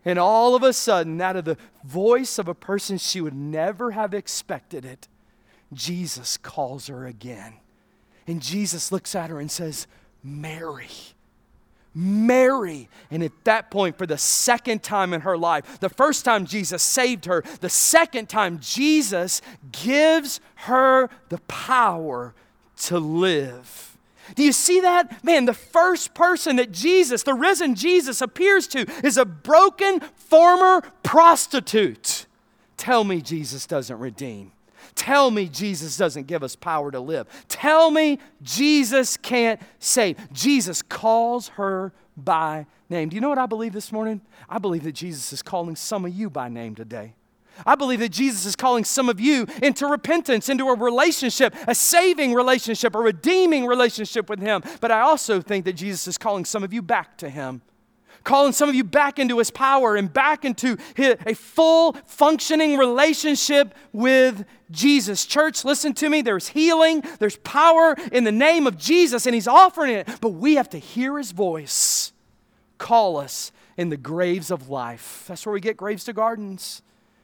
And 0.04 0.18
all 0.18 0.54
of 0.54 0.62
a 0.62 0.72
sudden, 0.72 1.20
out 1.20 1.36
of 1.36 1.44
the 1.44 1.58
voice 1.84 2.38
of 2.38 2.48
a 2.48 2.54
person 2.54 2.96
she 2.96 3.20
would 3.20 3.34
never 3.34 3.90
have 3.90 4.14
expected 4.14 4.84
it, 4.84 5.08
Jesus 5.72 6.36
calls 6.36 6.86
her 6.86 7.06
again. 7.06 7.54
And 8.26 8.40
Jesus 8.40 8.92
looks 8.92 9.14
at 9.14 9.30
her 9.30 9.40
and 9.40 9.50
says, 9.50 9.86
Mary. 10.22 10.88
Mary. 11.92 12.88
And 13.10 13.22
at 13.22 13.32
that 13.44 13.70
point, 13.70 13.98
for 13.98 14.06
the 14.06 14.16
second 14.16 14.82
time 14.82 15.12
in 15.12 15.22
her 15.22 15.36
life, 15.36 15.80
the 15.80 15.88
first 15.88 16.24
time 16.24 16.46
Jesus 16.46 16.82
saved 16.82 17.24
her, 17.24 17.42
the 17.60 17.68
second 17.68 18.28
time 18.28 18.60
Jesus 18.60 19.42
gives 19.72 20.40
her 20.54 21.10
the 21.28 21.38
power 21.48 22.32
to 22.82 22.98
live. 22.98 23.89
Do 24.34 24.42
you 24.42 24.52
see 24.52 24.80
that? 24.80 25.24
Man, 25.24 25.44
the 25.44 25.54
first 25.54 26.14
person 26.14 26.56
that 26.56 26.72
Jesus, 26.72 27.22
the 27.22 27.34
risen 27.34 27.74
Jesus, 27.74 28.20
appears 28.20 28.66
to 28.68 28.86
is 29.04 29.16
a 29.16 29.24
broken 29.24 30.00
former 30.14 30.82
prostitute. 31.02 32.26
Tell 32.76 33.04
me 33.04 33.20
Jesus 33.20 33.66
doesn't 33.66 33.98
redeem. 33.98 34.52
Tell 34.94 35.30
me 35.30 35.48
Jesus 35.48 35.96
doesn't 35.96 36.26
give 36.26 36.42
us 36.42 36.56
power 36.56 36.90
to 36.90 37.00
live. 37.00 37.26
Tell 37.48 37.90
me 37.90 38.18
Jesus 38.42 39.16
can't 39.16 39.60
save. 39.78 40.16
Jesus 40.32 40.82
calls 40.82 41.48
her 41.48 41.92
by 42.16 42.66
name. 42.88 43.08
Do 43.08 43.14
you 43.14 43.20
know 43.20 43.28
what 43.28 43.38
I 43.38 43.46
believe 43.46 43.72
this 43.72 43.92
morning? 43.92 44.20
I 44.48 44.58
believe 44.58 44.84
that 44.84 44.92
Jesus 44.92 45.32
is 45.32 45.42
calling 45.42 45.76
some 45.76 46.04
of 46.04 46.12
you 46.12 46.28
by 46.28 46.48
name 46.48 46.74
today. 46.74 47.14
I 47.66 47.74
believe 47.74 48.00
that 48.00 48.10
Jesus 48.10 48.46
is 48.46 48.56
calling 48.56 48.84
some 48.84 49.08
of 49.08 49.20
you 49.20 49.46
into 49.62 49.86
repentance, 49.86 50.48
into 50.48 50.68
a 50.68 50.76
relationship, 50.76 51.54
a 51.66 51.74
saving 51.74 52.34
relationship, 52.34 52.94
a 52.94 52.98
redeeming 52.98 53.66
relationship 53.66 54.28
with 54.28 54.40
Him. 54.40 54.62
But 54.80 54.90
I 54.90 55.00
also 55.00 55.40
think 55.40 55.64
that 55.64 55.74
Jesus 55.74 56.06
is 56.06 56.18
calling 56.18 56.44
some 56.44 56.62
of 56.62 56.72
you 56.72 56.82
back 56.82 57.16
to 57.18 57.28
Him, 57.28 57.62
calling 58.24 58.52
some 58.52 58.68
of 58.68 58.74
you 58.74 58.84
back 58.84 59.18
into 59.18 59.38
His 59.38 59.50
power 59.50 59.96
and 59.96 60.12
back 60.12 60.44
into 60.44 60.76
a 60.98 61.34
full 61.34 61.94
functioning 62.06 62.76
relationship 62.76 63.74
with 63.92 64.44
Jesus. 64.70 65.26
Church, 65.26 65.64
listen 65.64 65.92
to 65.94 66.08
me. 66.08 66.22
There's 66.22 66.48
healing, 66.48 67.02
there's 67.18 67.36
power 67.38 67.96
in 68.12 68.24
the 68.24 68.32
name 68.32 68.66
of 68.66 68.76
Jesus, 68.78 69.26
and 69.26 69.34
He's 69.34 69.48
offering 69.48 69.94
it. 69.94 70.08
But 70.20 70.30
we 70.30 70.56
have 70.56 70.70
to 70.70 70.78
hear 70.78 71.18
His 71.18 71.32
voice 71.32 72.12
call 72.78 73.18
us 73.18 73.52
in 73.76 73.90
the 73.90 73.96
graves 73.96 74.50
of 74.50 74.68
life. 74.68 75.24
That's 75.28 75.46
where 75.46 75.52
we 75.52 75.60
get 75.60 75.76
graves 75.76 76.04
to 76.04 76.12
gardens. 76.12 76.82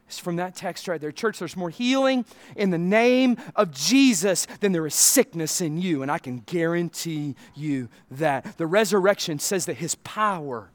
From 0.08 0.36
that 0.36 0.54
text 0.54 0.86
right 0.86 1.00
there. 1.00 1.10
Church, 1.10 1.40
there's 1.40 1.56
more 1.56 1.70
healing 1.70 2.24
in 2.54 2.70
the 2.70 2.78
name 2.78 3.36
of 3.56 3.72
Jesus 3.72 4.46
than 4.60 4.72
there 4.72 4.86
is 4.86 4.94
sickness 4.94 5.60
in 5.60 5.78
you. 5.78 6.02
And 6.02 6.10
I 6.10 6.18
can 6.18 6.38
guarantee 6.38 7.34
you 7.54 7.88
that. 8.12 8.56
The 8.56 8.66
resurrection 8.66 9.38
says 9.38 9.66
that 9.66 9.78
his 9.78 9.96
power 9.96 10.70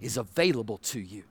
is 0.00 0.16
available 0.16 0.78
to 0.78 1.00
you. 1.00 1.22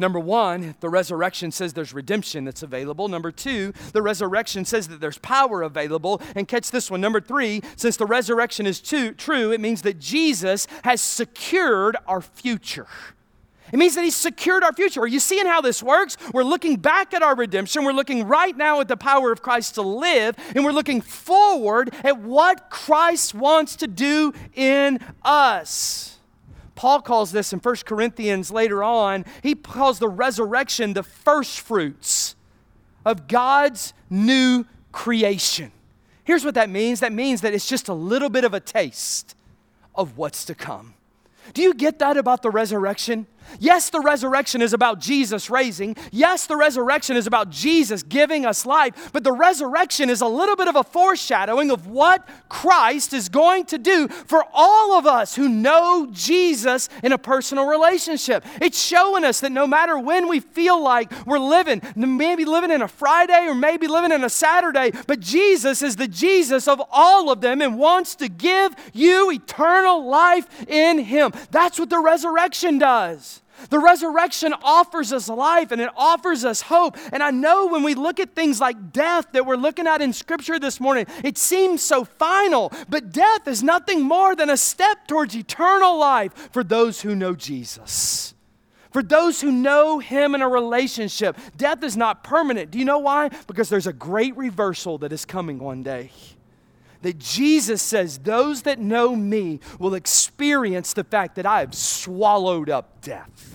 Number 0.00 0.18
one, 0.18 0.74
the 0.80 0.88
resurrection 0.88 1.52
says 1.52 1.74
there's 1.74 1.92
redemption 1.92 2.46
that's 2.46 2.62
available. 2.62 3.06
Number 3.06 3.30
two, 3.30 3.74
the 3.92 4.00
resurrection 4.00 4.64
says 4.64 4.88
that 4.88 4.98
there's 4.98 5.18
power 5.18 5.62
available. 5.62 6.22
And 6.34 6.48
catch 6.48 6.70
this 6.70 6.90
one. 6.90 7.02
Number 7.02 7.20
three, 7.20 7.62
since 7.76 7.98
the 7.98 8.06
resurrection 8.06 8.66
is 8.66 8.80
too, 8.80 9.12
true, 9.12 9.52
it 9.52 9.60
means 9.60 9.82
that 9.82 9.98
Jesus 9.98 10.66
has 10.84 11.02
secured 11.02 11.98
our 12.06 12.22
future. 12.22 12.86
It 13.72 13.78
means 13.78 13.94
that 13.94 14.04
He's 14.04 14.16
secured 14.16 14.64
our 14.64 14.72
future. 14.72 15.00
Are 15.00 15.06
you 15.06 15.20
seeing 15.20 15.46
how 15.46 15.60
this 15.60 15.82
works? 15.82 16.16
We're 16.32 16.44
looking 16.44 16.76
back 16.76 17.14
at 17.14 17.22
our 17.22 17.34
redemption. 17.34 17.84
We're 17.84 17.92
looking 17.92 18.26
right 18.26 18.56
now 18.56 18.80
at 18.80 18.88
the 18.88 18.96
power 18.96 19.32
of 19.32 19.42
Christ 19.42 19.74
to 19.76 19.82
live, 19.82 20.36
and 20.54 20.64
we're 20.64 20.72
looking 20.72 21.00
forward 21.00 21.94
at 22.04 22.18
what 22.18 22.70
Christ 22.70 23.34
wants 23.34 23.76
to 23.76 23.86
do 23.86 24.32
in 24.54 24.98
us. 25.22 26.18
Paul 26.74 27.02
calls 27.02 27.30
this 27.30 27.52
in 27.52 27.58
1 27.58 27.76
Corinthians 27.84 28.50
later 28.50 28.82
on, 28.82 29.26
he 29.42 29.54
calls 29.54 29.98
the 29.98 30.08
resurrection 30.08 30.94
the 30.94 31.02
first 31.02 31.60
fruits 31.60 32.36
of 33.04 33.28
God's 33.28 33.92
new 34.08 34.64
creation. 34.90 35.72
Here's 36.24 36.44
what 36.44 36.54
that 36.54 36.70
means 36.70 37.00
that 37.00 37.12
means 37.12 37.40
that 37.42 37.52
it's 37.52 37.68
just 37.68 37.88
a 37.88 37.92
little 37.92 38.30
bit 38.30 38.44
of 38.44 38.54
a 38.54 38.60
taste 38.60 39.34
of 39.94 40.16
what's 40.16 40.44
to 40.46 40.54
come. 40.54 40.94
Do 41.54 41.62
you 41.62 41.74
get 41.74 41.98
that 41.98 42.16
about 42.16 42.42
the 42.42 42.50
resurrection? 42.50 43.26
Yes, 43.58 43.90
the 43.90 44.00
resurrection 44.00 44.62
is 44.62 44.72
about 44.72 45.00
Jesus 45.00 45.50
raising. 45.50 45.96
Yes, 46.12 46.46
the 46.46 46.56
resurrection 46.56 47.16
is 47.16 47.26
about 47.26 47.50
Jesus 47.50 48.02
giving 48.02 48.46
us 48.46 48.64
life. 48.64 49.10
But 49.12 49.24
the 49.24 49.32
resurrection 49.32 50.08
is 50.08 50.20
a 50.20 50.26
little 50.26 50.56
bit 50.56 50.68
of 50.68 50.76
a 50.76 50.84
foreshadowing 50.84 51.70
of 51.70 51.86
what 51.86 52.28
Christ 52.48 53.12
is 53.12 53.28
going 53.28 53.66
to 53.66 53.78
do 53.78 54.08
for 54.08 54.44
all 54.52 54.98
of 54.98 55.06
us 55.06 55.34
who 55.34 55.48
know 55.48 56.08
Jesus 56.12 56.88
in 57.02 57.12
a 57.12 57.18
personal 57.18 57.66
relationship. 57.66 58.44
It's 58.60 58.80
showing 58.80 59.24
us 59.24 59.40
that 59.40 59.52
no 59.52 59.66
matter 59.66 59.98
when 59.98 60.28
we 60.28 60.40
feel 60.40 60.82
like 60.82 61.10
we're 61.26 61.38
living, 61.38 61.82
maybe 61.96 62.44
living 62.44 62.70
in 62.70 62.82
a 62.82 62.88
Friday 62.88 63.46
or 63.46 63.54
maybe 63.54 63.86
living 63.86 64.12
in 64.12 64.24
a 64.24 64.30
Saturday, 64.30 64.92
but 65.06 65.20
Jesus 65.20 65.82
is 65.82 65.96
the 65.96 66.08
Jesus 66.08 66.68
of 66.68 66.80
all 66.90 67.30
of 67.30 67.40
them 67.40 67.60
and 67.60 67.78
wants 67.78 68.14
to 68.16 68.28
give 68.28 68.74
you 68.92 69.30
eternal 69.30 70.04
life 70.06 70.46
in 70.68 70.98
Him. 70.98 71.32
That's 71.50 71.78
what 71.78 71.90
the 71.90 72.00
resurrection 72.00 72.78
does. 72.78 73.39
The 73.68 73.78
resurrection 73.78 74.54
offers 74.62 75.12
us 75.12 75.28
life 75.28 75.72
and 75.72 75.80
it 75.80 75.90
offers 75.96 76.44
us 76.44 76.62
hope. 76.62 76.96
And 77.12 77.22
I 77.22 77.30
know 77.30 77.66
when 77.66 77.82
we 77.82 77.94
look 77.94 78.20
at 78.20 78.34
things 78.34 78.60
like 78.60 78.92
death 78.92 79.26
that 79.32 79.44
we're 79.44 79.56
looking 79.56 79.86
at 79.86 80.00
in 80.00 80.12
Scripture 80.12 80.58
this 80.58 80.80
morning, 80.80 81.06
it 81.22 81.36
seems 81.36 81.82
so 81.82 82.04
final. 82.04 82.72
But 82.88 83.12
death 83.12 83.46
is 83.46 83.62
nothing 83.62 84.02
more 84.02 84.34
than 84.34 84.50
a 84.50 84.56
step 84.56 85.06
towards 85.06 85.36
eternal 85.36 85.98
life 85.98 86.32
for 86.52 86.64
those 86.64 87.02
who 87.02 87.14
know 87.14 87.34
Jesus. 87.34 88.34
For 88.90 89.02
those 89.02 89.40
who 89.40 89.52
know 89.52 90.00
Him 90.00 90.34
in 90.34 90.42
a 90.42 90.48
relationship, 90.48 91.36
death 91.56 91.84
is 91.84 91.96
not 91.96 92.24
permanent. 92.24 92.72
Do 92.72 92.78
you 92.78 92.84
know 92.84 92.98
why? 92.98 93.28
Because 93.46 93.68
there's 93.68 93.86
a 93.86 93.92
great 93.92 94.36
reversal 94.36 94.98
that 94.98 95.12
is 95.12 95.24
coming 95.24 95.58
one 95.58 95.82
day 95.82 96.10
that 97.02 97.18
Jesus 97.18 97.80
says 97.82 98.18
those 98.18 98.62
that 98.62 98.78
know 98.78 99.16
me 99.16 99.60
will 99.78 99.94
experience 99.94 100.92
the 100.92 101.04
fact 101.04 101.36
that 101.36 101.46
I 101.46 101.60
have 101.60 101.74
swallowed 101.74 102.68
up 102.68 103.00
death. 103.00 103.49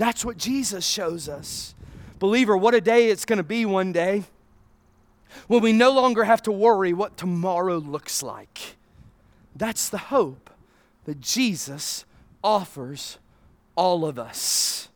That's 0.00 0.24
what 0.24 0.38
Jesus 0.38 0.86
shows 0.86 1.28
us. 1.28 1.74
Believer, 2.18 2.56
what 2.56 2.74
a 2.74 2.80
day 2.80 3.10
it's 3.10 3.26
going 3.26 3.36
to 3.36 3.42
be 3.42 3.66
one 3.66 3.92
day 3.92 4.24
when 5.46 5.60
we 5.60 5.74
no 5.74 5.90
longer 5.90 6.24
have 6.24 6.40
to 6.44 6.52
worry 6.52 6.94
what 6.94 7.18
tomorrow 7.18 7.76
looks 7.76 8.22
like. 8.22 8.76
That's 9.54 9.90
the 9.90 9.98
hope 9.98 10.48
that 11.04 11.20
Jesus 11.20 12.06
offers 12.42 13.18
all 13.76 14.06
of 14.06 14.18
us. 14.18 14.88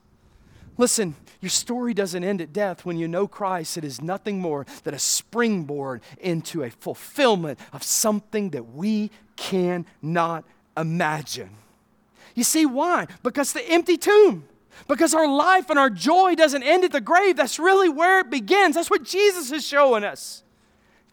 Listen, 0.79 1.17
your 1.43 1.51
story 1.51 1.93
doesn't 1.93 2.25
end 2.25 2.41
at 2.41 2.55
death. 2.55 2.87
When 2.87 2.97
you 2.97 3.07
know 3.07 3.29
Christ, 3.29 3.77
it 3.77 3.85
is 3.85 4.01
nothing 4.01 4.41
more 4.41 4.65
than 4.85 4.95
a 4.95 4.99
springboard 4.99 6.01
into 6.19 6.63
a 6.63 6.71
fulfillment 6.71 7.59
of 7.75 7.83
something 7.83 8.49
that 8.51 8.73
we 8.73 9.11
cannot 9.37 10.47
imagine. 10.79 11.51
You 12.35 12.43
see 12.43 12.65
why? 12.65 13.09
Because 13.23 13.53
the 13.53 13.69
empty 13.69 13.99
tomb. 13.99 14.49
Because 14.89 15.15
our 15.15 15.29
life 15.29 15.71
and 15.71 15.79
our 15.79 15.91
joy 15.91 16.35
doesn't 16.35 16.63
end 16.63 16.85
at 16.85 16.93
the 16.93 17.01
grave. 17.01 17.37
That's 17.37 17.59
really 17.59 17.89
where 17.89 18.21
it 18.21 18.31
begins. 18.31 18.75
That's 18.75 18.91
what 18.91 19.05
Jesus 19.05 19.51
is 19.53 19.67
showing 19.67 20.05
us. 20.05 20.43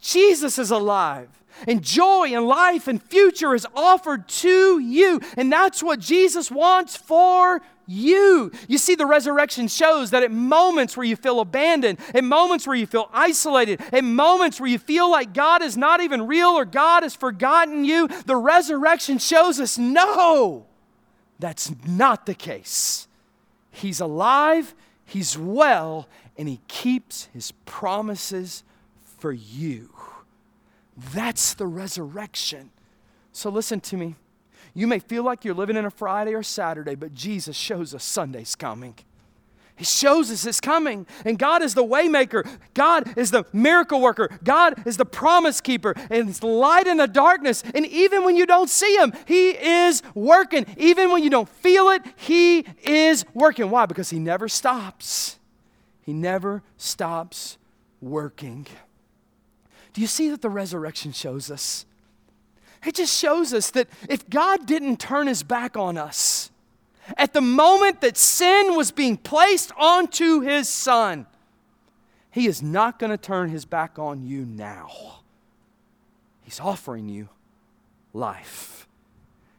Jesus 0.00 0.58
is 0.58 0.70
alive. 0.70 1.28
And 1.68 1.82
joy 1.82 2.30
and 2.32 2.46
life 2.46 2.88
and 2.88 3.02
future 3.02 3.54
is 3.54 3.66
offered 3.74 4.28
to 4.28 4.78
you. 4.78 5.20
And 5.36 5.52
that's 5.52 5.82
what 5.82 6.00
Jesus 6.00 6.50
wants 6.50 6.96
for 6.96 7.60
you. 7.86 8.50
You 8.68 8.78
see, 8.78 8.94
the 8.94 9.06
resurrection 9.06 9.68
shows 9.68 10.10
that 10.10 10.22
at 10.22 10.32
moments 10.32 10.96
where 10.96 11.06
you 11.06 11.16
feel 11.16 11.40
abandoned, 11.40 11.98
at 12.14 12.24
moments 12.24 12.66
where 12.66 12.76
you 12.76 12.86
feel 12.86 13.08
isolated, 13.12 13.80
at 13.92 14.04
moments 14.04 14.60
where 14.60 14.68
you 14.68 14.78
feel 14.78 15.10
like 15.10 15.34
God 15.34 15.62
is 15.62 15.76
not 15.76 16.00
even 16.00 16.26
real 16.26 16.50
or 16.50 16.64
God 16.64 17.02
has 17.02 17.14
forgotten 17.14 17.84
you, 17.84 18.08
the 18.26 18.36
resurrection 18.36 19.18
shows 19.18 19.60
us 19.60 19.78
no, 19.78 20.66
that's 21.38 21.72
not 21.86 22.26
the 22.26 22.34
case. 22.34 23.08
He's 23.72 24.00
alive, 24.00 24.74
He's 25.04 25.36
well, 25.36 26.08
and 26.38 26.48
He 26.48 26.60
keeps 26.68 27.24
His 27.32 27.50
promises 27.64 28.62
for 29.18 29.32
you. 29.32 29.90
That's 31.12 31.54
the 31.54 31.66
resurrection. 31.66 32.70
So 33.32 33.50
listen 33.50 33.80
to 33.80 33.96
me. 33.96 34.14
You 34.74 34.86
may 34.86 35.00
feel 35.00 35.24
like 35.24 35.44
you're 35.44 35.54
living 35.54 35.76
in 35.76 35.84
a 35.84 35.90
Friday 35.90 36.34
or 36.34 36.42
Saturday, 36.42 36.94
but 36.94 37.14
Jesus 37.14 37.56
shows 37.56 37.94
us 37.94 38.04
Sunday's 38.04 38.54
coming. 38.54 38.94
He 39.82 39.86
shows 39.86 40.30
us 40.30 40.46
it's 40.46 40.60
coming. 40.60 41.08
And 41.24 41.36
God 41.36 41.60
is 41.60 41.74
the 41.74 41.82
waymaker. 41.82 42.48
God 42.72 43.18
is 43.18 43.32
the 43.32 43.44
miracle 43.52 44.00
worker. 44.00 44.30
God 44.44 44.86
is 44.86 44.96
the 44.96 45.04
promise 45.04 45.60
keeper. 45.60 45.92
And 46.08 46.28
it's 46.28 46.40
light 46.40 46.86
in 46.86 46.98
the 46.98 47.08
darkness. 47.08 47.64
And 47.74 47.84
even 47.86 48.22
when 48.22 48.36
you 48.36 48.46
don't 48.46 48.70
see 48.70 48.94
him, 48.94 49.12
he 49.26 49.50
is 49.50 50.04
working. 50.14 50.66
Even 50.76 51.10
when 51.10 51.24
you 51.24 51.30
don't 51.30 51.48
feel 51.48 51.88
it, 51.88 52.02
he 52.14 52.64
is 52.84 53.24
working. 53.34 53.70
Why? 53.70 53.86
Because 53.86 54.10
he 54.10 54.20
never 54.20 54.48
stops. 54.48 55.40
He 56.02 56.12
never 56.12 56.62
stops 56.76 57.58
working. 58.00 58.68
Do 59.94 60.00
you 60.00 60.06
see 60.06 60.28
that 60.28 60.42
the 60.42 60.48
resurrection 60.48 61.10
shows 61.10 61.50
us? 61.50 61.86
It 62.86 62.94
just 62.94 63.18
shows 63.18 63.52
us 63.52 63.72
that 63.72 63.88
if 64.08 64.30
God 64.30 64.64
didn't 64.64 65.00
turn 65.00 65.26
his 65.26 65.42
back 65.42 65.76
on 65.76 65.98
us, 65.98 66.51
at 67.16 67.32
the 67.32 67.40
moment 67.40 68.00
that 68.00 68.16
sin 68.16 68.76
was 68.76 68.90
being 68.90 69.16
placed 69.16 69.72
onto 69.76 70.40
his 70.40 70.68
son, 70.68 71.26
he 72.30 72.46
is 72.46 72.62
not 72.62 72.98
going 72.98 73.10
to 73.10 73.18
turn 73.18 73.50
his 73.50 73.64
back 73.64 73.98
on 73.98 74.26
you 74.26 74.44
now. 74.44 75.20
He's 76.42 76.60
offering 76.60 77.08
you 77.08 77.28
life, 78.12 78.86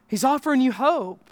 he's 0.07 0.23
offering 0.23 0.61
you 0.61 0.71
hope. 0.71 1.29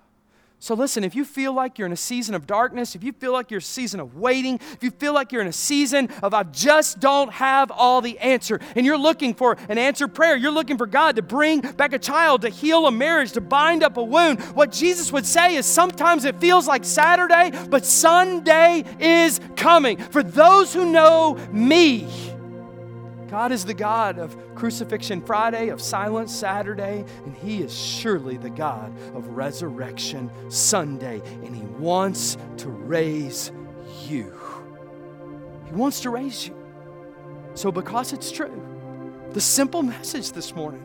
So, 0.63 0.75
listen, 0.75 1.03
if 1.03 1.15
you 1.15 1.25
feel 1.25 1.53
like 1.53 1.79
you're 1.79 1.87
in 1.87 1.91
a 1.91 1.97
season 1.97 2.35
of 2.35 2.45
darkness, 2.45 2.93
if 2.93 3.03
you 3.03 3.13
feel 3.13 3.33
like 3.33 3.49
you're 3.49 3.57
a 3.57 3.63
season 3.63 3.99
of 3.99 4.15
waiting, 4.15 4.59
if 4.73 4.83
you 4.83 4.91
feel 4.91 5.11
like 5.11 5.31
you're 5.31 5.41
in 5.41 5.47
a 5.47 5.51
season 5.51 6.07
of 6.21 6.35
I 6.35 6.43
just 6.43 6.99
don't 6.99 7.31
have 7.31 7.71
all 7.71 7.99
the 7.99 8.19
answer, 8.19 8.59
and 8.75 8.85
you're 8.85 8.95
looking 8.95 9.33
for 9.33 9.57
an 9.69 9.79
answered 9.79 10.09
prayer, 10.09 10.35
you're 10.35 10.51
looking 10.51 10.77
for 10.77 10.85
God 10.85 11.15
to 11.15 11.23
bring 11.23 11.61
back 11.61 11.93
a 11.93 11.99
child, 11.99 12.43
to 12.43 12.49
heal 12.49 12.85
a 12.85 12.91
marriage, 12.91 13.31
to 13.31 13.41
bind 13.41 13.81
up 13.83 13.97
a 13.97 14.03
wound, 14.03 14.39
what 14.53 14.71
Jesus 14.71 15.11
would 15.11 15.25
say 15.25 15.55
is 15.55 15.65
sometimes 15.65 16.25
it 16.25 16.39
feels 16.39 16.67
like 16.67 16.85
Saturday, 16.85 17.51
but 17.71 17.83
Sunday 17.83 18.83
is 18.99 19.39
coming. 19.55 19.97
For 19.97 20.21
those 20.21 20.75
who 20.75 20.85
know 20.85 21.39
me, 21.51 22.07
God 23.31 23.53
is 23.53 23.63
the 23.63 23.73
God 23.73 24.19
of 24.19 24.35
crucifixion 24.55 25.21
Friday, 25.21 25.69
of 25.69 25.81
silence 25.81 26.35
Saturday, 26.35 27.05
and 27.25 27.33
He 27.33 27.61
is 27.61 27.73
surely 27.73 28.35
the 28.35 28.49
God 28.49 28.93
of 29.15 29.25
resurrection 29.29 30.29
Sunday, 30.51 31.21
and 31.41 31.55
He 31.55 31.61
wants 31.79 32.37
to 32.57 32.67
raise 32.67 33.53
you. 34.05 34.37
He 35.65 35.71
wants 35.71 36.01
to 36.01 36.09
raise 36.09 36.45
you. 36.45 36.53
So, 37.53 37.71
because 37.71 38.11
it's 38.11 38.33
true, 38.33 38.61
the 39.31 39.39
simple 39.39 39.81
message 39.81 40.33
this 40.33 40.53
morning 40.53 40.83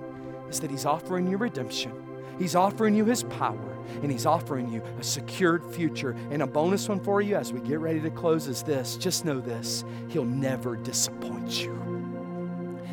is 0.49 0.61
that 0.61 0.71
He's 0.71 0.87
offering 0.87 1.27
you 1.29 1.39
redemption, 1.39 1.93
He's 2.39 2.55
offering 2.55 2.95
you 2.95 3.05
His 3.05 3.25
power, 3.25 3.77
and 4.05 4.13
He's 4.13 4.25
offering 4.25 4.71
you 4.73 4.85
a 5.01 5.03
secured 5.03 5.65
future. 5.75 6.15
And 6.31 6.43
a 6.43 6.47
bonus 6.47 6.89
one 6.89 7.01
for 7.01 7.21
you 7.21 7.35
as 7.35 7.53
we 7.53 7.59
get 7.59 7.81
ready 7.81 8.01
to 8.03 8.11
close 8.11 8.47
is 8.47 8.63
this 8.63 8.97
just 8.97 9.25
know 9.25 9.41
this 9.41 9.85
He'll 10.11 10.25
never 10.25 10.77
disappoint 10.77 11.61
you. 11.61 11.86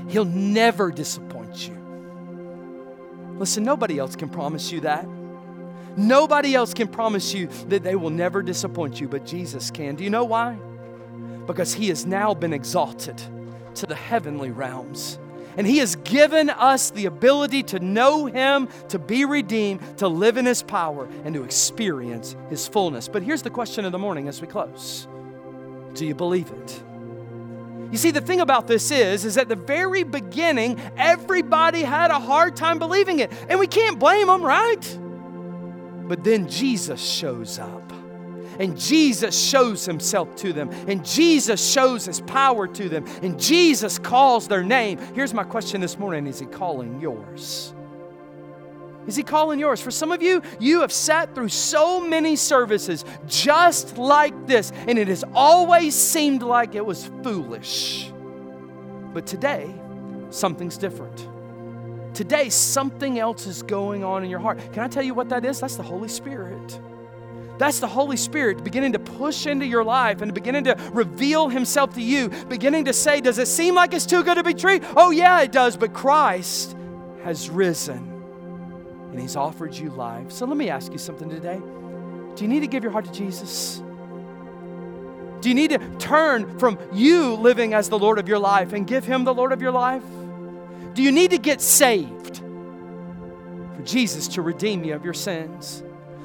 He'll 0.10 0.26
never 0.26 0.92
disappoint 0.92 1.68
you. 1.68 1.78
Listen, 3.38 3.63
nobody 3.63 3.98
else 3.98 4.16
can 4.16 4.30
promise 4.30 4.72
you 4.72 4.82
that. 4.82 5.08
Nobody 5.96 6.56
else 6.56 6.74
can 6.74 6.88
promise 6.88 7.34
you 7.34 7.48
that 7.68 7.84
they 7.84 7.96
will 7.96 8.10
never 8.10 8.42
disappoint 8.42 9.00
you, 9.00 9.08
but 9.08 9.26
Jesus 9.26 9.70
can. 9.70 9.96
Do 9.96 10.04
you 10.04 10.10
know 10.10 10.24
why? 10.24 10.58
Because 11.46 11.74
He 11.74 11.89
has 11.89 12.06
now 12.06 12.34
been 12.34 12.54
exalted 12.54 13.22
to 13.76 13.86
the 13.86 13.96
heavenly 13.96 14.52
realms. 14.52 15.20
And 15.56 15.68
He 15.68 15.78
has 15.80 15.96
given 15.98 16.50
us 16.50 16.89
the 16.89 17.06
ability 17.06 17.63
to 17.63 17.80
know 17.80 18.26
Him, 18.26 18.70
to 18.89 18.98
be 18.98 19.26
redeemed, 19.26 19.98
to 20.00 20.08
live 20.08 20.38
in 20.38 20.46
His 20.46 20.63
power, 20.63 21.08
and 21.24 21.36
to 21.36 21.44
experience 21.44 22.36
His 22.50 22.68
fullness. 22.68 23.08
But 23.08 23.22
here's 23.22 23.44
the 23.44 23.52
question 23.52 23.86
of 23.86 23.92
the 23.92 24.00
morning 24.00 24.28
as 24.28 24.42
we 24.42 24.48
close 24.48 25.08
Do 25.94 26.06
you 26.06 26.16
believe 26.16 26.50
it? 26.50 26.84
You 27.94 28.00
see, 28.00 28.10
the 28.10 28.22
thing 28.22 28.42
about 28.42 28.66
this 28.66 28.90
is, 28.90 29.24
is 29.24 29.38
at 29.38 29.50
the 29.50 29.56
very 29.56 30.02
beginning, 30.02 30.82
everybody 30.98 31.84
had 31.84 32.10
a 32.10 32.18
hard 32.18 32.56
time 32.56 32.80
believing 32.80 33.20
it. 33.20 33.32
And 33.50 33.60
we 33.60 33.68
can't 33.68 34.00
blame 34.00 34.26
them, 34.26 34.42
right? 34.42 35.00
But 36.08 36.24
then 36.24 36.50
Jesus 36.50 37.00
shows 37.00 37.60
up. 37.60 37.94
And 38.58 38.80
Jesus 38.80 39.40
shows 39.40 39.86
himself 39.86 40.36
to 40.38 40.54
them. 40.54 40.72
And 40.88 41.06
Jesus 41.06 41.64
shows 41.72 42.06
his 42.06 42.20
power 42.22 42.68
to 42.68 42.90
them. 42.90 43.06
And 43.22 43.40
Jesus 43.40 44.00
calls 44.00 44.48
their 44.48 44.64
name. 44.64 44.98
Here's 45.14 45.36
my 45.36 45.44
question 45.44 45.80
this 45.80 46.00
morning 46.00 46.26
Is 46.26 46.40
he 46.40 46.48
calling 46.48 47.00
yours? 47.00 47.76
Is 49.08 49.16
he 49.16 49.24
calling 49.24 49.60
yours? 49.60 49.82
For 49.82 49.92
some 49.92 50.12
of 50.12 50.22
you, 50.22 50.42
you 50.60 50.82
have 50.82 50.92
sat 50.92 51.36
through 51.36 51.50
so 51.50 52.00
many 52.00 52.36
services 52.36 53.04
just 53.28 53.98
like 53.98 54.48
this, 54.48 54.72
and 54.88 54.98
it 54.98 55.08
has 55.08 55.24
always 55.34 55.94
seemed 55.94 56.42
like 56.42 56.76
it 56.76 56.86
was 56.86 57.10
foolish. 57.22 58.12
But 59.13 59.28
today, 59.28 59.74
something's 60.30 60.78
different. 60.78 61.28
Today, 62.16 62.50
something 62.50 63.20
else 63.20 63.46
is 63.46 63.62
going 63.62 64.04
on 64.04 64.24
in 64.24 64.30
your 64.30 64.39
heart. 64.39 64.60
Can 64.72 64.84
I 64.84 64.88
tell 64.88 65.04
you 65.04 65.13
what 65.13 65.30
that 65.30 65.44
is? 65.44 65.60
That's 65.60 65.76
the 65.76 65.84
Holy 65.84 66.08
Spirit. 66.08 66.80
That's 67.58 67.80
the 67.80 67.88
Holy 67.88 68.18
Spirit 68.18 68.63
beginning 68.63 68.94
to 68.94 69.00
push 69.00 69.46
into 69.46 69.66
your 69.66 69.84
life 69.84 70.22
and 70.22 70.34
beginning 70.34 70.63
to 70.66 70.76
reveal 70.94 71.50
Himself 71.50 71.94
to 71.96 72.02
you, 72.02 72.30
beginning 72.48 72.86
to 72.86 72.94
say, 72.94 73.20
Does 73.20 73.38
it 73.38 73.48
seem 73.48 73.76
like 73.76 73.94
it's 73.94 74.06
too 74.06 74.24
good 74.24 74.36
to 74.36 74.44
be 74.44 74.54
true? 74.54 74.80
Oh, 74.96 75.12
yeah, 75.12 75.42
it 75.42 75.52
does, 75.52 75.76
but 75.76 75.94
Christ 75.94 76.76
has 77.24 77.50
risen 77.50 78.12
and 79.13 79.21
He's 79.21 79.36
offered 79.36 79.76
you 79.76 79.91
life. 79.91 80.32
So 80.32 80.47
let 80.47 80.58
me 80.58 80.69
ask 80.69 80.91
you 80.91 80.97
something 80.97 81.30
today. 81.30 81.62
Do 82.36 82.43
you 82.43 82.47
need 82.47 82.62
to 82.62 82.67
give 82.67 82.82
your 82.82 82.91
heart 82.91 83.06
to 83.06 83.12
Jesus? 83.12 83.78
Do 85.39 85.49
you 85.49 85.56
need 85.56 85.69
to 85.69 85.78
turn 85.99 86.58
from 86.58 86.80
you 86.91 87.36
living 87.36 87.76
as 87.76 87.89
the 87.89 87.99
Lord 87.99 88.17
of 88.17 88.28
your 88.28 88.39
life 88.39 88.73
and 88.73 88.88
give 88.88 89.06
Him 89.06 89.23
the 89.23 89.34
Lord 89.34 89.52
of 89.52 89.62
your 89.62 89.71
life? 89.71 90.04
Do 90.95 91.04
you 91.04 91.12
need 91.12 91.30
to 91.30 91.38
get 91.38 91.62
saved 91.62 92.38
for 93.76 93.82
Jesus 93.84 94.28
to 94.30 94.41
redeem 94.41 94.84
you 94.84 94.95
of 94.95 95.06
your 95.06 95.13
sins? 95.13 95.84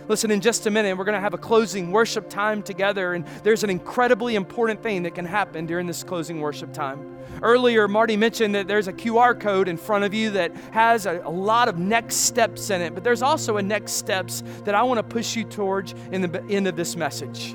Listen, 0.09 0.31
in 0.31 0.40
just 0.40 0.66
a 0.66 0.71
minute, 0.71 0.97
we're 0.97 1.05
going 1.05 1.14
to 1.14 1.21
have 1.21 1.35
a 1.35 1.38
closing 1.38 1.92
worship 1.92 2.31
time 2.31 2.62
together, 2.62 3.12
and 3.12 3.27
there's 3.42 3.62
an 3.62 3.68
incredibly 3.68 4.37
important 4.37 4.83
thing 4.83 5.03
that 5.03 5.14
can 5.14 5.27
happen 5.27 5.66
during 5.66 5.87
this 5.87 6.03
closing 6.03 6.41
worship 6.41 6.72
time. 6.72 7.18
Earlier, 7.43 7.87
Marty 7.87 8.16
mentioned 8.16 8.55
that 8.55 8.66
there's 8.66 8.89
a 8.89 8.93
QR 8.93 9.39
code 9.39 9.68
in 9.68 9.76
front 9.76 10.05
of 10.05 10.14
you 10.14 10.30
that 10.30 10.57
has 10.72 11.05
a, 11.05 11.20
a 11.24 11.30
lot 11.30 11.68
of 11.68 11.78
next 11.78 12.16
steps 12.16 12.70
in 12.70 12.80
it, 12.80 12.95
but 12.95 13.05
there's 13.05 13.20
also 13.20 13.59
a 13.59 13.62
next 13.62 13.93
steps 13.93 14.43
that 14.64 14.74
I 14.74 14.83
want 14.83 14.97
to 14.97 15.03
push 15.03 15.37
you 15.37 15.45
towards 15.45 15.95
in 16.11 16.22
the 16.22 16.43
end 16.49 16.66
of 16.66 16.74
this 16.74 16.97
message. 16.97 17.55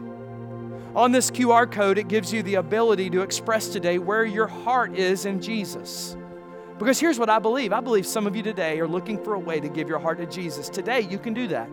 On 0.95 1.11
this 1.11 1.31
QR 1.31 1.69
code, 1.69 1.97
it 1.97 2.07
gives 2.07 2.31
you 2.31 2.43
the 2.43 2.55
ability 2.55 3.09
to 3.09 3.21
express 3.23 3.67
today 3.67 3.97
where 3.97 4.25
your 4.25 4.45
heart 4.45 4.95
is 4.95 5.25
in 5.25 5.41
Jesus. 5.41 6.15
Because 6.77 6.99
here's 6.99 7.17
what 7.17 7.31
I 7.31 7.39
believe 7.39 7.73
I 7.73 7.79
believe 7.79 8.05
some 8.05 8.27
of 8.27 8.35
you 8.35 8.43
today 8.43 8.79
are 8.79 8.87
looking 8.87 9.23
for 9.23 9.33
a 9.33 9.39
way 9.39 9.59
to 9.59 9.69
give 9.69 9.89
your 9.89 9.97
heart 9.97 10.19
to 10.19 10.27
Jesus. 10.27 10.69
Today, 10.69 11.01
you 11.01 11.17
can 11.17 11.33
do 11.33 11.47
that. 11.47 11.69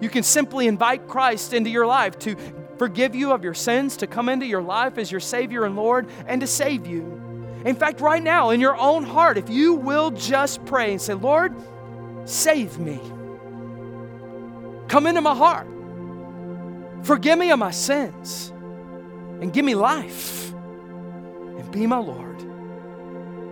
You 0.00 0.08
can 0.08 0.22
simply 0.22 0.66
invite 0.66 1.06
Christ 1.08 1.52
into 1.52 1.70
your 1.70 1.86
life 1.86 2.18
to 2.20 2.36
forgive 2.78 3.14
you 3.14 3.32
of 3.32 3.44
your 3.44 3.54
sins, 3.54 3.98
to 3.98 4.06
come 4.06 4.28
into 4.28 4.46
your 4.46 4.62
life 4.62 4.96
as 4.96 5.10
your 5.10 5.20
Savior 5.20 5.64
and 5.64 5.76
Lord, 5.76 6.08
and 6.26 6.40
to 6.40 6.46
save 6.46 6.86
you. 6.86 7.20
In 7.64 7.76
fact, 7.76 8.00
right 8.00 8.22
now, 8.22 8.50
in 8.50 8.60
your 8.60 8.76
own 8.76 9.04
heart, 9.04 9.36
if 9.36 9.50
you 9.50 9.74
will 9.74 10.10
just 10.12 10.64
pray 10.64 10.92
and 10.92 11.00
say, 11.00 11.12
Lord, 11.12 11.54
save 12.24 12.78
me. 12.78 12.98
Come 14.88 15.06
into 15.06 15.20
my 15.20 15.34
heart. 15.34 15.66
Forgive 17.02 17.38
me 17.38 17.50
of 17.50 17.58
my 17.58 17.70
sins 17.70 18.50
and 19.40 19.52
give 19.52 19.64
me 19.64 19.74
life 19.74 20.52
and 20.52 21.70
be 21.70 21.86
my 21.86 21.98
Lord. 21.98 22.42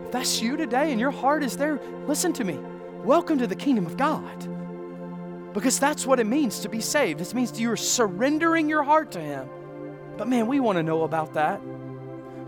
If 0.07 0.13
that's 0.13 0.41
you 0.41 0.57
today 0.57 0.91
and 0.91 0.99
your 0.99 1.11
heart 1.11 1.43
is 1.43 1.57
there, 1.59 1.79
listen 2.07 2.33
to 2.35 2.45
me. 2.45 2.59
Welcome 3.05 3.39
to 3.39 3.47
the 3.47 3.55
kingdom 3.55 3.85
of 3.85 3.97
God. 3.99 4.49
Because 5.59 5.81
that's 5.81 6.07
what 6.07 6.21
it 6.21 6.27
means 6.27 6.61
to 6.61 6.69
be 6.69 6.81
saved. 6.81 7.21
It 7.21 7.35
means 7.35 7.61
you're 7.61 7.77
surrendering 7.77 8.69
your 8.69 8.85
heart 8.85 9.11
to 9.13 9.21
Him. 9.21 9.49
But 10.17 10.29
man, 10.29 10.47
we 10.47 10.61
want 10.61 10.77
to 10.77 10.85
know 10.85 11.03
about 11.03 11.35
that. 11.35 11.61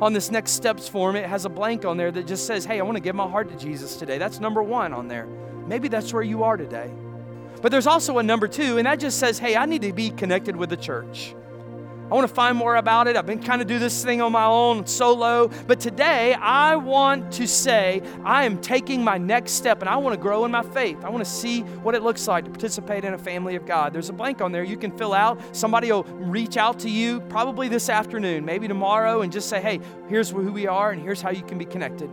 On 0.00 0.12
this 0.12 0.30
next 0.30 0.52
steps 0.52 0.86
form, 0.86 1.16
it 1.16 1.26
has 1.26 1.44
a 1.44 1.48
blank 1.48 1.84
on 1.84 1.96
there 1.96 2.12
that 2.12 2.28
just 2.28 2.46
says, 2.46 2.64
Hey, 2.64 2.78
I 2.78 2.82
want 2.84 2.96
to 2.96 3.02
give 3.02 3.16
my 3.16 3.28
heart 3.28 3.48
to 3.50 3.56
Jesus 3.56 3.96
today. 3.96 4.16
That's 4.16 4.38
number 4.38 4.62
one 4.62 4.94
on 4.94 5.08
there. 5.08 5.26
Maybe 5.66 5.88
that's 5.88 6.12
where 6.12 6.22
you 6.22 6.44
are 6.44 6.56
today. 6.56 6.92
But 7.60 7.72
there's 7.72 7.88
also 7.88 8.18
a 8.18 8.22
number 8.22 8.46
two, 8.46 8.78
and 8.78 8.86
that 8.86 9.00
just 9.00 9.18
says, 9.18 9.40
hey, 9.40 9.56
I 9.56 9.66
need 9.66 9.82
to 9.82 9.92
be 9.92 10.10
connected 10.10 10.54
with 10.54 10.70
the 10.70 10.76
church. 10.76 11.34
I 12.10 12.14
want 12.14 12.26
to 12.26 12.34
find 12.34 12.56
more 12.56 12.74
about 12.74 13.06
it. 13.06 13.14
I've 13.14 13.26
been 13.26 13.40
kind 13.40 13.62
of 13.62 13.68
do 13.68 13.78
this 13.78 14.04
thing 14.04 14.20
on 14.20 14.32
my 14.32 14.44
own, 14.44 14.84
solo. 14.84 15.46
But 15.68 15.78
today, 15.78 16.34
I 16.34 16.74
want 16.74 17.30
to 17.34 17.46
say 17.46 18.02
I 18.24 18.44
am 18.44 18.60
taking 18.60 19.04
my 19.04 19.16
next 19.16 19.52
step 19.52 19.80
and 19.80 19.88
I 19.88 19.96
want 19.96 20.16
to 20.16 20.20
grow 20.20 20.44
in 20.44 20.50
my 20.50 20.64
faith. 20.64 21.04
I 21.04 21.08
want 21.08 21.24
to 21.24 21.30
see 21.30 21.60
what 21.60 21.94
it 21.94 22.02
looks 22.02 22.26
like 22.26 22.46
to 22.46 22.50
participate 22.50 23.04
in 23.04 23.14
a 23.14 23.18
family 23.18 23.54
of 23.54 23.64
God. 23.64 23.92
There's 23.92 24.08
a 24.08 24.12
blank 24.12 24.40
on 24.40 24.50
there 24.50 24.64
you 24.64 24.76
can 24.76 24.90
fill 24.90 25.14
out. 25.14 25.40
Somebody 25.54 25.92
will 25.92 26.02
reach 26.02 26.56
out 26.56 26.80
to 26.80 26.90
you 26.90 27.20
probably 27.22 27.68
this 27.68 27.88
afternoon, 27.88 28.44
maybe 28.44 28.66
tomorrow, 28.66 29.22
and 29.22 29.30
just 29.30 29.48
say, 29.48 29.60
hey, 29.60 29.78
here's 30.08 30.30
who 30.30 30.50
we 30.50 30.66
are 30.66 30.90
and 30.90 31.00
here's 31.00 31.22
how 31.22 31.30
you 31.30 31.44
can 31.44 31.58
be 31.58 31.64
connected. 31.64 32.10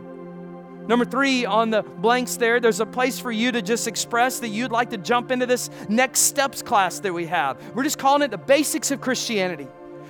Number 0.88 1.06
three, 1.06 1.44
on 1.44 1.72
the 1.72 1.82
blanks 1.82 2.38
there, 2.38 2.60
there's 2.60 2.80
a 2.80 2.86
place 2.86 3.20
for 3.20 3.32
you 3.32 3.52
to 3.52 3.64
just 3.64 3.88
express 3.88 4.40
that 4.40 4.50
you'd 4.50 4.72
like 4.72 4.92
to 4.92 4.98
jump 4.98 5.32
into 5.32 5.48
this 5.48 5.72
next 5.90 6.20
steps 6.20 6.62
class 6.62 7.00
that 7.00 7.14
we 7.14 7.26
have. 7.26 7.58
We're 7.76 7.84
just 7.84 7.98
calling 7.98 8.22
it 8.22 8.30
the 8.30 8.38
basics 8.38 8.92
of 8.92 9.02
Christianity. 9.02 9.68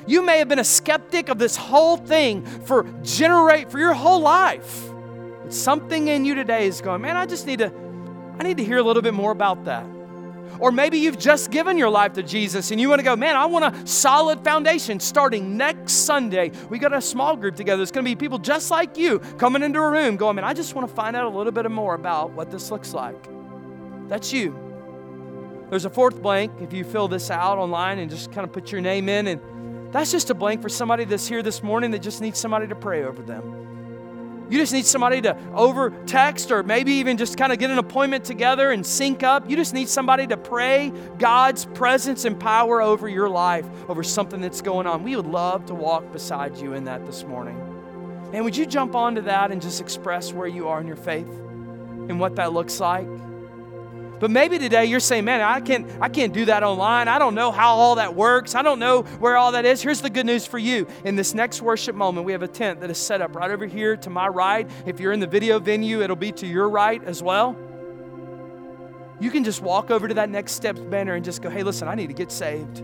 You 0.07 0.25
may 0.25 0.39
have 0.39 0.47
been 0.47 0.59
a 0.59 0.63
skeptic 0.63 1.29
of 1.29 1.37
this 1.37 1.55
whole 1.55 1.97
thing 1.97 2.45
for 2.61 2.83
generate 3.03 3.69
for 3.69 3.77
your 3.77 3.93
whole 3.93 4.21
life. 4.21 4.89
But 5.43 5.53
something 5.53 6.07
in 6.07 6.25
you 6.25 6.33
today 6.33 6.65
is 6.65 6.81
going, 6.81 7.01
man, 7.01 7.17
I 7.17 7.25
just 7.25 7.45
need 7.45 7.59
to, 7.59 7.71
I 8.39 8.43
need 8.43 8.57
to 8.57 8.63
hear 8.63 8.77
a 8.77 8.83
little 8.83 9.01
bit 9.01 9.13
more 9.13 9.31
about 9.31 9.65
that. 9.65 9.85
Or 10.59 10.71
maybe 10.71 10.97
you've 10.97 11.19
just 11.19 11.51
given 11.51 11.77
your 11.77 11.89
life 11.89 12.13
to 12.13 12.23
Jesus 12.23 12.71
and 12.71 12.81
you 12.81 12.89
want 12.89 12.99
to 12.99 13.03
go, 13.03 13.15
man, 13.15 13.35
I 13.35 13.45
want 13.45 13.65
a 13.65 13.87
solid 13.87 14.43
foundation. 14.43 14.99
Starting 14.99 15.57
next 15.57 15.91
Sunday, 15.91 16.51
we 16.69 16.79
got 16.79 16.93
a 16.93 17.01
small 17.01 17.35
group 17.35 17.55
together. 17.55 17.83
It's 17.83 17.91
going 17.91 18.05
to 18.05 18.09
be 18.09 18.15
people 18.15 18.39
just 18.39 18.71
like 18.71 18.97
you 18.97 19.19
coming 19.37 19.61
into 19.61 19.79
a 19.79 19.89
room 19.89 20.15
going, 20.15 20.35
man, 20.37 20.45
I 20.45 20.53
just 20.53 20.73
want 20.73 20.87
to 20.87 20.95
find 20.95 21.15
out 21.15 21.25
a 21.25 21.35
little 21.35 21.51
bit 21.51 21.69
more 21.69 21.95
about 21.95 22.31
what 22.31 22.49
this 22.49 22.71
looks 22.71 22.93
like. 22.93 23.27
That's 24.07 24.31
you. 24.33 24.57
There's 25.69 25.85
a 25.85 25.89
fourth 25.89 26.21
blank 26.21 26.53
if 26.61 26.71
you 26.71 26.85
fill 26.85 27.09
this 27.09 27.29
out 27.29 27.57
online 27.57 27.99
and 27.99 28.09
just 28.09 28.31
kind 28.31 28.47
of 28.47 28.53
put 28.53 28.71
your 28.71 28.81
name 28.81 29.09
in. 29.09 29.27
And 29.27 29.41
that's 29.91 30.11
just 30.11 30.29
a 30.29 30.33
blank 30.33 30.61
for 30.61 30.69
somebody 30.69 31.05
that's 31.05 31.27
here 31.27 31.41
this 31.41 31.63
morning 31.63 31.91
that 31.91 32.01
just 32.01 32.21
needs 32.21 32.39
somebody 32.39 32.67
to 32.67 32.75
pray 32.75 33.03
over 33.03 33.21
them. 33.21 33.67
You 34.49 34.57
just 34.57 34.71
need 34.71 34.85
somebody 34.85 35.21
to 35.23 35.37
over 35.53 35.89
text 36.05 36.51
or 36.51 36.63
maybe 36.63 36.93
even 36.93 37.17
just 37.17 37.37
kind 37.37 37.51
of 37.51 37.59
get 37.59 37.69
an 37.69 37.79
appointment 37.79 38.23
together 38.23 38.71
and 38.71 38.85
sync 38.85 39.21
up. 39.21 39.49
You 39.49 39.57
just 39.57 39.73
need 39.73 39.89
somebody 39.89 40.25
to 40.27 40.37
pray 40.37 40.93
God's 41.17 41.65
presence 41.65 42.23
and 42.23 42.39
power 42.39 42.81
over 42.81 43.09
your 43.09 43.27
life, 43.27 43.65
over 43.89 44.03
something 44.03 44.39
that's 44.39 44.61
going 44.61 44.87
on. 44.87 45.03
We 45.03 45.17
would 45.17 45.25
love 45.25 45.65
to 45.65 45.75
walk 45.75 46.13
beside 46.13 46.57
you 46.57 46.73
in 46.73 46.85
that 46.85 47.05
this 47.05 47.25
morning. 47.25 47.57
And 48.33 48.45
would 48.45 48.55
you 48.55 48.65
jump 48.65 48.95
onto 48.95 49.21
that 49.21 49.51
and 49.51 49.61
just 49.61 49.81
express 49.81 50.31
where 50.31 50.47
you 50.47 50.69
are 50.69 50.79
in 50.79 50.87
your 50.87 50.95
faith 50.95 51.27
and 51.27 52.17
what 52.19 52.37
that 52.37 52.53
looks 52.53 52.79
like? 52.79 53.07
But 54.19 54.31
maybe 54.31 54.57
today 54.57 54.85
you're 54.85 54.99
saying, 54.99 55.25
man, 55.25 55.41
I 55.41 55.61
can't, 55.61 55.87
I 56.01 56.09
can't 56.09 56.33
do 56.33 56.45
that 56.45 56.63
online. 56.63 57.07
I 57.07 57.19
don't 57.19 57.35
know 57.35 57.51
how 57.51 57.75
all 57.75 57.95
that 57.95 58.15
works. 58.15 58.55
I 58.55 58.61
don't 58.61 58.79
know 58.79 59.03
where 59.03 59.37
all 59.37 59.51
that 59.51 59.65
is. 59.65 59.81
Here's 59.81 60.01
the 60.01 60.09
good 60.09 60.25
news 60.25 60.45
for 60.45 60.57
you. 60.57 60.87
In 61.05 61.15
this 61.15 61.33
next 61.33 61.61
worship 61.61 61.95
moment, 61.95 62.25
we 62.25 62.31
have 62.31 62.43
a 62.43 62.47
tent 62.47 62.81
that 62.81 62.89
is 62.89 62.97
set 62.97 63.21
up 63.21 63.35
right 63.35 63.51
over 63.51 63.65
here 63.65 63.95
to 63.97 64.09
my 64.09 64.27
right. 64.27 64.69
If 64.85 64.99
you're 64.99 65.13
in 65.13 65.19
the 65.19 65.27
video 65.27 65.59
venue, 65.59 66.01
it'll 66.01 66.15
be 66.15 66.31
to 66.33 66.47
your 66.47 66.69
right 66.69 67.03
as 67.03 67.21
well. 67.21 67.55
You 69.19 69.31
can 69.31 69.43
just 69.43 69.61
walk 69.61 69.89
over 69.91 70.07
to 70.07 70.13
that 70.15 70.29
next 70.29 70.53
steps 70.53 70.79
banner 70.79 71.15
and 71.15 71.25
just 71.25 71.41
go, 71.41 71.49
hey, 71.49 71.63
listen, 71.63 71.87
I 71.87 71.95
need 71.95 72.07
to 72.07 72.13
get 72.13 72.31
saved. 72.31 72.83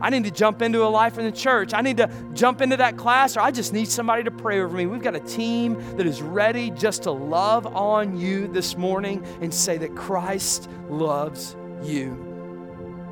I 0.00 0.10
need 0.10 0.24
to 0.24 0.30
jump 0.30 0.62
into 0.62 0.84
a 0.84 0.88
life 0.88 1.18
in 1.18 1.24
the 1.24 1.32
church. 1.32 1.74
I 1.74 1.80
need 1.80 1.96
to 1.98 2.10
jump 2.34 2.60
into 2.60 2.76
that 2.76 2.96
class, 2.96 3.36
or 3.36 3.40
I 3.40 3.50
just 3.50 3.72
need 3.72 3.88
somebody 3.88 4.24
to 4.24 4.30
pray 4.30 4.60
over 4.60 4.76
me. 4.76 4.86
We've 4.86 5.02
got 5.02 5.16
a 5.16 5.20
team 5.20 5.96
that 5.96 6.06
is 6.06 6.22
ready 6.22 6.70
just 6.70 7.04
to 7.04 7.10
love 7.10 7.66
on 7.66 8.18
you 8.18 8.48
this 8.48 8.76
morning 8.76 9.24
and 9.40 9.52
say 9.52 9.78
that 9.78 9.94
Christ 9.94 10.68
loves 10.88 11.56
you. 11.82 12.10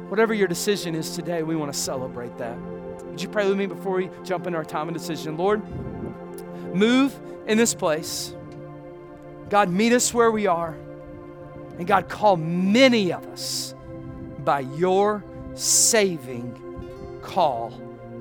Whatever 0.09 0.35
your 0.35 0.49
decision 0.49 0.95
is 0.95 1.15
today, 1.15 1.43
we 1.43 1.57
want 1.57 1.73
to 1.73 1.79
celebrate 1.79 2.37
that. 2.39 2.57
Would 3.05 3.23
you 3.23 3.29
pray 3.29 3.49
with 3.49 3.59
me 3.59 3.67
before 3.67 3.97
we 3.97 4.11
jump 4.25 4.47
into 4.47 4.59
our 4.59 4.65
time 4.65 4.89
of 4.89 4.95
decision? 4.95 5.37
Lord, 5.37 5.63
move 6.75 7.19
in 7.47 7.59
this 7.59 7.75
place. 7.75 8.35
God, 9.49 9.71
meet 9.71 9.93
us 9.93 10.13
where 10.13 10.31
we 10.31 10.47
are. 10.47 10.77
And 11.79 11.87
God, 11.87 12.09
call 12.09 12.37
many 12.37 13.13
of 13.13 13.27
us 13.27 13.75
by 14.45 14.61
your 14.61 15.25
saving 15.55 16.63
call 17.27 17.73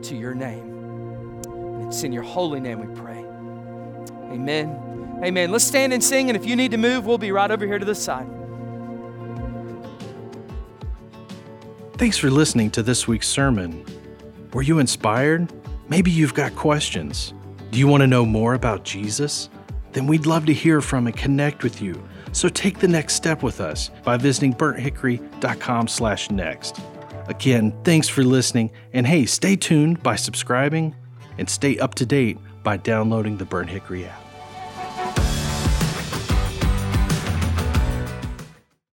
to 0.01 0.15
your 0.15 0.33
name. 0.33 1.41
And 1.45 1.87
it's 1.87 2.03
in 2.03 2.11
your 2.11 2.23
holy 2.23 2.59
name 2.59 2.79
we 2.79 2.87
pray. 2.99 3.19
Amen. 4.33 5.21
Amen. 5.23 5.51
Let's 5.51 5.63
stand 5.63 5.93
and 5.93 6.03
sing, 6.03 6.29
and 6.29 6.35
if 6.35 6.45
you 6.45 6.55
need 6.55 6.71
to 6.71 6.77
move, 6.77 7.05
we'll 7.05 7.17
be 7.17 7.31
right 7.31 7.49
over 7.49 7.65
here 7.65 7.79
to 7.79 7.85
the 7.85 7.95
side. 7.95 8.27
Thanks 11.93 12.17
for 12.17 12.29
listening 12.29 12.69
to 12.71 12.83
this 12.83 13.07
week's 13.07 13.29
sermon. 13.29 13.85
Were 14.51 14.63
you 14.63 14.79
inspired? 14.79 15.47
Maybe 15.87 16.11
you've 16.11 16.33
got 16.33 16.53
questions. 16.55 17.33
Do 17.71 17.79
you 17.79 17.87
want 17.87 18.01
to 18.01 18.07
know 18.07 18.25
more 18.25 18.53
about 18.53 18.83
Jesus? 18.83 19.49
Then 19.93 20.07
we'd 20.07 20.25
love 20.25 20.45
to 20.47 20.53
hear 20.53 20.81
from 20.81 21.07
and 21.07 21.15
connect 21.15 21.63
with 21.63 21.81
you. 21.81 22.03
So 22.33 22.49
take 22.49 22.79
the 22.79 22.87
next 22.87 23.13
step 23.13 23.43
with 23.43 23.61
us 23.61 23.91
by 24.03 24.17
visiting 24.17 24.53
burnthickory.com/next. 24.53 26.81
Again, 27.27 27.73
thanks 27.83 28.07
for 28.07 28.23
listening. 28.23 28.71
And 28.93 29.07
hey, 29.07 29.25
stay 29.25 29.55
tuned 29.55 30.03
by 30.03 30.15
subscribing 30.15 30.95
and 31.37 31.49
stay 31.49 31.79
up 31.79 31.95
to 31.95 32.05
date 32.05 32.37
by 32.63 32.77
downloading 32.77 33.37
the 33.37 33.45
Burnt 33.45 33.69
Hickory 33.69 34.05
app. 34.05 34.24